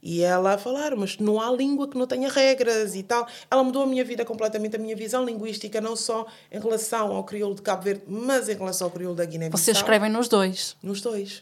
[0.07, 3.27] E ela a falar, mas não há língua que não tenha regras e tal.
[3.49, 7.23] Ela mudou a minha vida completamente, a minha visão linguística, não só em relação ao
[7.23, 9.57] crioulo de Cabo Verde, mas em relação ao crioulo da Guiné-Bissau.
[9.57, 10.77] Vocês escrevem nos dois?
[10.83, 11.41] Nos dois.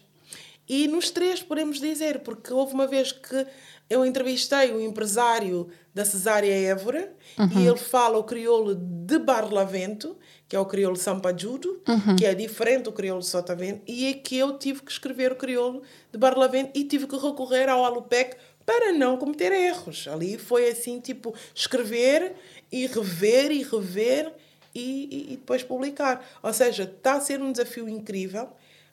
[0.69, 3.45] E nos três, podemos dizer, porque houve uma vez que
[3.89, 7.59] eu entrevistei o empresário da Cesária Évora uhum.
[7.59, 10.15] e ele fala o crioulo de Barlavento
[10.53, 12.15] que é o crioulo Sampajudo, uhum.
[12.15, 15.81] que é diferente do crioulo Sotavento, e é que eu tive que escrever o crioulo
[16.11, 20.07] de Barlavento e tive que recorrer ao Alupec para não cometer erros.
[20.07, 22.35] Ali foi assim, tipo, escrever
[22.71, 24.33] e rever e rever
[24.73, 26.25] e, e, e depois publicar.
[26.41, 28.49] Ou seja, está a ser um desafio incrível.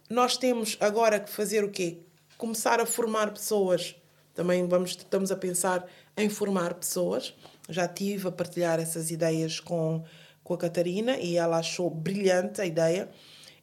[0.09, 1.99] Nós temos agora que fazer o quê?
[2.37, 3.95] Começar a formar pessoas.
[4.35, 7.35] Também vamos, estamos a pensar em formar pessoas.
[7.68, 10.05] Já tive a partilhar essas ideias com
[10.51, 13.09] com a Catarina e ela achou brilhante a ideia.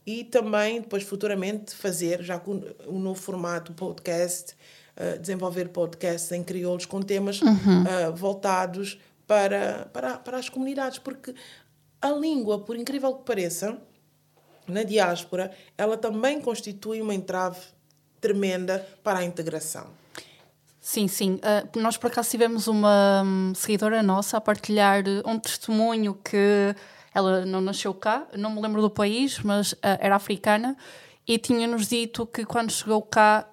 [0.06, 4.56] E também, depois, futuramente, fazer, já com um novo formato, podcast,
[5.00, 7.54] uh, desenvolver podcasts em crioulos com temas uhum.
[7.54, 11.00] uh, voltados para, para, para as comunidades.
[11.00, 11.34] Porque
[12.02, 13.78] a língua, por incrível que pareça,
[14.68, 17.60] na diáspora, ela também constitui uma entrave
[18.20, 19.88] tremenda para a integração.
[20.80, 21.36] Sim, sim.
[21.36, 26.74] Uh, nós por acaso tivemos uma um, seguidora nossa a partilhar um testemunho que
[27.14, 30.78] ela não nasceu cá, não me lembro do país, mas uh, era africana
[31.28, 33.46] e tinha-nos dito que quando chegou cá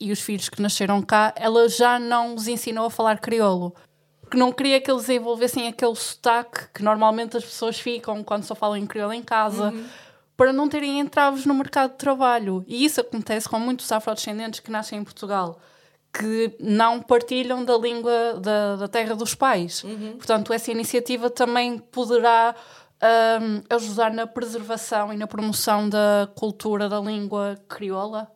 [0.00, 3.74] e os filhos que nasceram cá, ela já não os ensinou a falar crioulo.
[4.20, 8.54] Porque não queria que eles desenvolvessem aquele sotaque que normalmente as pessoas ficam quando só
[8.54, 9.70] falam em crioulo em casa.
[9.70, 9.86] Uhum
[10.36, 12.62] para não terem entraves no mercado de trabalho.
[12.66, 15.58] E isso acontece com muitos afrodescendentes que nascem em Portugal
[16.12, 19.84] que não partilham da língua da, da terra dos pais.
[19.84, 20.14] Uhum.
[20.16, 22.54] Portanto, essa iniciativa também poderá
[23.42, 28.30] um, ajudar na preservação e na promoção da cultura da língua crioula?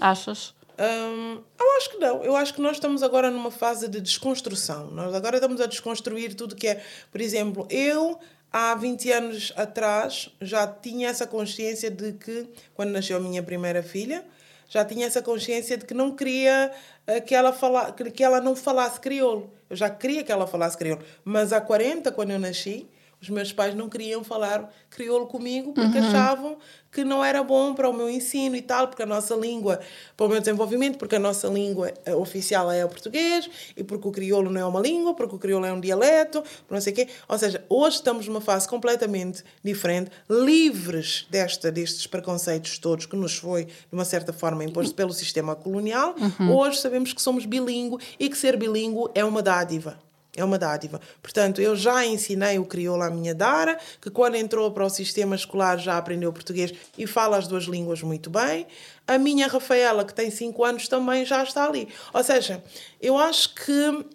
[0.00, 0.54] Achas?
[0.78, 2.22] Eu acho que não.
[2.22, 4.90] Eu acho que nós estamos agora numa fase de desconstrução.
[4.90, 6.82] Nós agora estamos a desconstruir tudo que é.
[7.10, 8.18] Por exemplo, eu
[8.52, 13.82] há 20 anos atrás já tinha essa consciência de que, quando nasceu a minha primeira
[13.82, 14.24] filha,
[14.68, 16.72] já tinha essa consciência de que não queria
[17.06, 19.50] eh, que ela, fala, que ela não falasse crioulo.
[19.70, 21.02] Eu já queria que ela falasse crioulo.
[21.24, 22.88] Mas há 40, quando eu nasci,
[23.20, 26.08] os meus pais não queriam falar crioulo comigo porque uhum.
[26.08, 26.58] achavam
[26.96, 29.80] que não era bom para o meu ensino e tal, porque a nossa língua,
[30.16, 34.10] para o meu desenvolvimento, porque a nossa língua oficial é o português e porque o
[34.10, 37.08] crioulo não é uma língua, porque o crioulo é um dialeto, não sei o quê.
[37.28, 43.36] Ou seja, hoje estamos numa fase completamente diferente, livres desta, destes preconceitos todos que nos
[43.36, 46.14] foi, de uma certa forma, imposto pelo sistema colonial.
[46.18, 46.56] Uhum.
[46.56, 50.05] Hoje sabemos que somos bilíngue e que ser bilíngue é uma dádiva.
[50.36, 51.00] É uma dádiva.
[51.22, 55.34] Portanto, eu já ensinei o crioulo à minha Dara, que quando entrou para o sistema
[55.34, 58.66] escolar já aprendeu português e fala as duas línguas muito bem.
[59.06, 61.88] A minha Rafaela, que tem 5 anos, também já está ali.
[62.12, 62.62] Ou seja,
[63.00, 64.06] eu acho que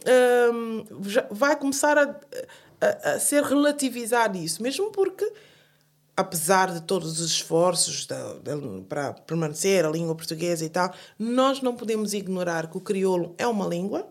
[0.53, 0.85] hum,
[1.31, 2.15] vai começar a,
[2.79, 5.31] a, a ser relativizado isso, mesmo porque
[6.15, 8.07] apesar de todos os esforços
[8.87, 13.47] para permanecer a língua portuguesa e tal, nós não podemos ignorar que o crioulo é
[13.47, 14.07] uma língua,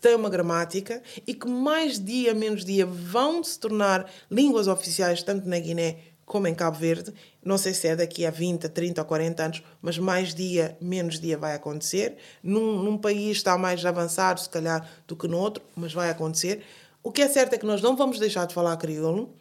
[0.00, 5.22] que têm uma gramática e que mais dia menos dia vão se tornar línguas oficiais
[5.22, 7.12] tanto na Guiné como em Cabo Verde.
[7.44, 11.20] Não sei se é daqui a 20, 30 ou 40 anos, mas mais dia, menos
[11.20, 12.16] dia vai acontecer.
[12.42, 16.62] Num, num país está mais avançado, se calhar, do que no outro, mas vai acontecer.
[17.02, 19.34] O que é certo é que nós não vamos deixar de falar crioulo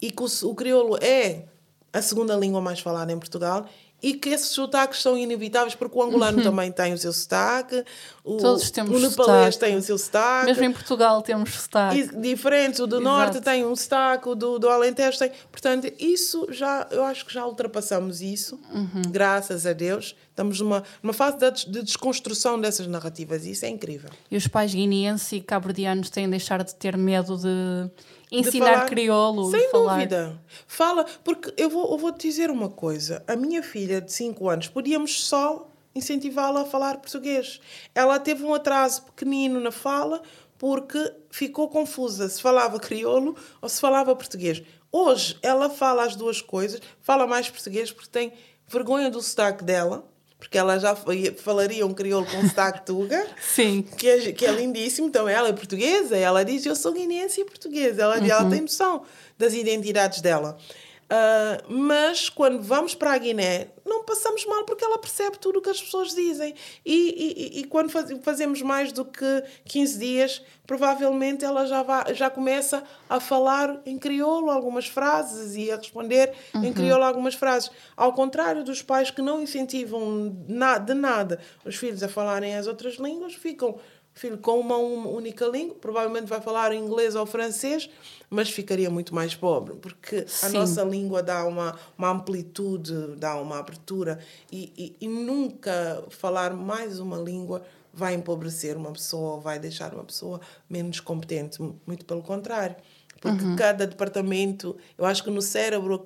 [0.00, 1.44] e que o, o crioulo é
[1.92, 3.66] a segunda língua mais falada em Portugal
[4.02, 6.44] e que esses sotaques são inevitáveis, porque o angolano uhum.
[6.44, 7.82] também tem o seu sotaque,
[8.22, 9.58] o, Todos temos o nepalês sotaque.
[9.58, 10.46] tem o seu sotaque.
[10.46, 11.98] Mesmo em Portugal temos sotaque.
[12.00, 13.04] E, diferente, o do Exato.
[13.04, 15.32] norte tem um sotaque, o do, do Alentejo tem.
[15.50, 19.02] Portanto, isso já, eu acho que já ultrapassamos isso, uhum.
[19.08, 20.14] graças a Deus.
[20.28, 24.10] Estamos numa, numa fase de, de desconstrução dessas narrativas e isso é incrível.
[24.30, 27.90] E os pais guineenses e cabo-verdianos têm de deixar de ter medo de
[28.30, 29.94] ensinar falar, crioulo sem falar.
[29.94, 30.42] dúvida.
[30.66, 33.22] Fala porque eu vou eu vou te dizer uma coisa.
[33.26, 37.60] A minha filha de 5 anos podíamos só incentivá-la a falar português.
[37.94, 40.22] Ela teve um atraso pequenino na fala
[40.58, 44.62] porque ficou confusa se falava crioulo ou se falava português.
[44.90, 48.32] Hoje ela fala as duas coisas, fala mais português porque tem
[48.66, 50.06] vergonha do sotaque dela,
[50.38, 53.26] porque ela já falaria um crioulo com sotaque tuga.
[53.40, 53.82] Sim.
[53.82, 55.08] Que é, que é lindíssimo.
[55.08, 58.02] Então ela é portuguesa, ela diz: Eu sou guineense e portuguesa.
[58.02, 58.26] Ela, uhum.
[58.26, 59.02] ela tem noção
[59.38, 60.58] das identidades dela.
[61.06, 65.62] Uh, mas quando vamos para a Guiné, não passamos mal porque ela percebe tudo o
[65.62, 66.52] que as pessoas dizem.
[66.84, 72.12] E, e, e quando faz, fazemos mais do que 15 dias, provavelmente ela já, vai,
[72.12, 76.64] já começa a falar em crioulo algumas frases e a responder uhum.
[76.64, 77.70] em crioulo algumas frases.
[77.96, 82.66] Ao contrário dos pais que não incentivam na, de nada os filhos a falarem as
[82.66, 83.78] outras línguas, ficam
[84.16, 87.88] filho com uma única língua, provavelmente vai falar inglês ou francês,
[88.30, 90.46] mas ficaria muito mais pobre, porque Sim.
[90.46, 94.18] a nossa língua dá uma, uma amplitude, dá uma abertura,
[94.50, 97.62] e, e, e nunca falar mais uma língua
[97.92, 102.76] vai empobrecer uma pessoa, vai deixar uma pessoa menos competente, muito pelo contrário.
[103.20, 103.56] Porque uhum.
[103.56, 106.02] cada departamento, eu acho que no cérebro,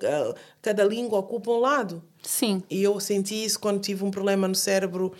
[0.61, 2.01] cada língua ocupa um lado.
[2.23, 2.63] Sim.
[2.69, 5.11] E eu senti isso quando tive um problema no cérebro,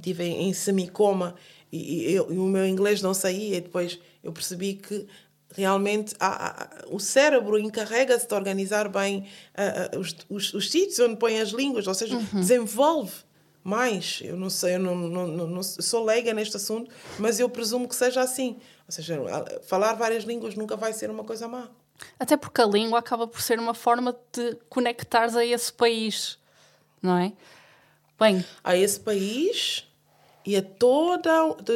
[0.00, 1.34] tive em semicoma,
[1.74, 5.06] e, eu, e o meu inglês não saía, e depois eu percebi que
[5.54, 10.98] realmente há, há, o cérebro encarrega-se de organizar bem uh, uh, os, os, os, sítios
[10.98, 12.40] onde põe as línguas, ou seja, uhum.
[12.40, 13.12] desenvolve
[13.62, 14.20] mais.
[14.22, 17.88] Eu não sei, eu não, não, não, não, sou leiga neste assunto, mas eu presumo
[17.88, 18.58] que seja assim.
[18.86, 19.18] Ou seja,
[19.66, 21.70] falar várias línguas nunca vai ser uma coisa má.
[22.18, 26.38] Até porque a língua acaba por ser uma forma de conectares a esse país,
[27.00, 27.32] não é?
[28.18, 29.86] Bem, a esse país
[30.46, 31.30] e a toda.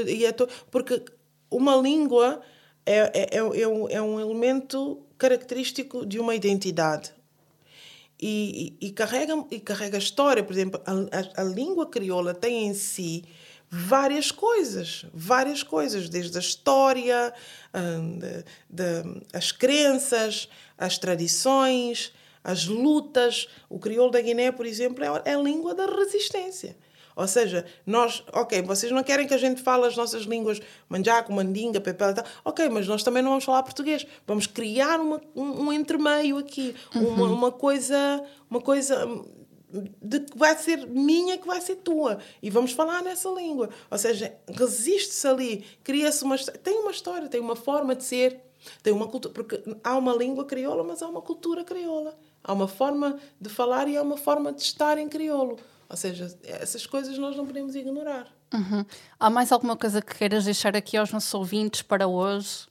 [0.06, 1.02] E a to, porque
[1.50, 2.40] uma língua
[2.84, 7.12] é, é, é, é, um, é um elemento característico de uma identidade.
[8.20, 10.42] E, e, e, carrega, e carrega história.
[10.42, 13.24] Por exemplo, a, a, a, língua crioula tem em si
[13.70, 17.32] várias coisas, várias coisas, desde a história,
[18.18, 22.12] de, de, as crenças, as tradições,
[22.42, 23.48] as lutas.
[23.68, 26.74] O crioulo da Guiné, por exemplo, é, é a língua da resistência.
[27.18, 31.32] Ou seja, nós, ok, vocês não querem que a gente fale as nossas línguas manjaco,
[31.32, 32.24] mandinga, pepel e tal.
[32.44, 34.06] Ok, mas nós também não vamos falar português.
[34.24, 37.08] Vamos criar uma, um, um entremeio aqui, uhum.
[37.08, 39.04] uma, uma coisa, uma coisa
[40.00, 42.18] de que vai ser minha, que vai ser tua.
[42.40, 43.68] E vamos falar nessa língua.
[43.90, 46.38] Ou seja, resiste-se ali, cria-se uma.
[46.38, 48.40] Tem uma história, tem uma forma de ser,
[48.80, 49.34] tem uma cultura.
[49.34, 52.16] Porque há uma língua crioula, mas há uma cultura crioula.
[52.44, 55.58] Há uma forma de falar e há uma forma de estar em crioulo.
[55.88, 58.26] Ou seja, essas coisas nós não podemos ignorar.
[58.52, 58.84] Uhum.
[59.18, 62.66] Há mais alguma coisa que queiras deixar aqui aos nossos ouvintes para hoje?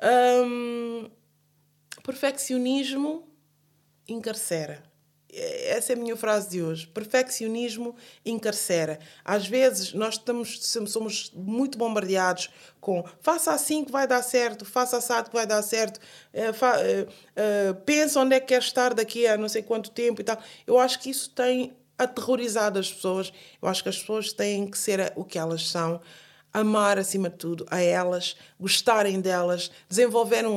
[0.00, 1.10] Um,
[2.04, 3.26] perfeccionismo
[4.08, 4.84] encarcera.
[5.38, 6.86] Essa é a minha frase de hoje.
[6.86, 7.94] Perfeccionismo
[8.24, 8.98] encarcera.
[9.22, 12.48] Às vezes nós estamos, somos muito bombardeados
[12.80, 15.98] com faça assim que vai dar certo, faça assado que vai dar certo,
[16.32, 19.90] uh, fa, uh, uh, pensa onde é que quer estar daqui a não sei quanto
[19.90, 20.38] tempo e tal.
[20.66, 23.32] Eu acho que isso tem aterrorizado as pessoas.
[23.60, 26.00] Eu acho que as pessoas têm que ser o que elas são,
[26.52, 30.50] amar acima de tudo a elas, gostarem delas, desenvolverem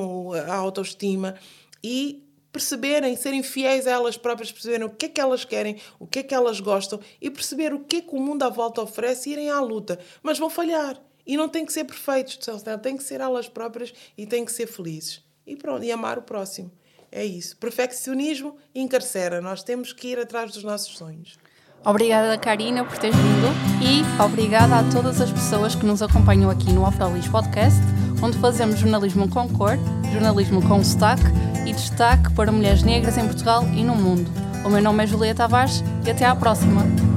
[0.47, 1.35] a autoestima
[1.83, 6.07] e perceberem, serem fiéis a elas próprias, perceberem o que é que elas querem, o
[6.07, 8.81] que é que elas gostam e perceber o que é que o mundo à volta
[8.81, 9.99] oferece e irem à luta.
[10.23, 10.99] Mas vão falhar.
[11.25, 12.39] E não tem que ser perfeitos,
[12.81, 15.21] tem que ser elas próprias e têm que ser felizes.
[15.45, 16.71] E pronto, e amar o próximo.
[17.12, 17.57] É isso.
[17.57, 19.41] Perfeccionismo encarcera.
[19.41, 21.38] Nós temos que ir atrás dos nossos sonhos.
[21.86, 23.47] Obrigada, Karina, por teres vindo
[23.82, 27.80] e obrigada a todas as pessoas que nos acompanham aqui no Afrolis Podcast,
[28.22, 29.78] onde fazemos jornalismo com cor,
[30.12, 31.24] jornalismo com sotaque
[31.66, 34.30] e destaque para mulheres negras em Portugal e no mundo.
[34.66, 37.09] O meu nome é Julia Tavares e até à próxima.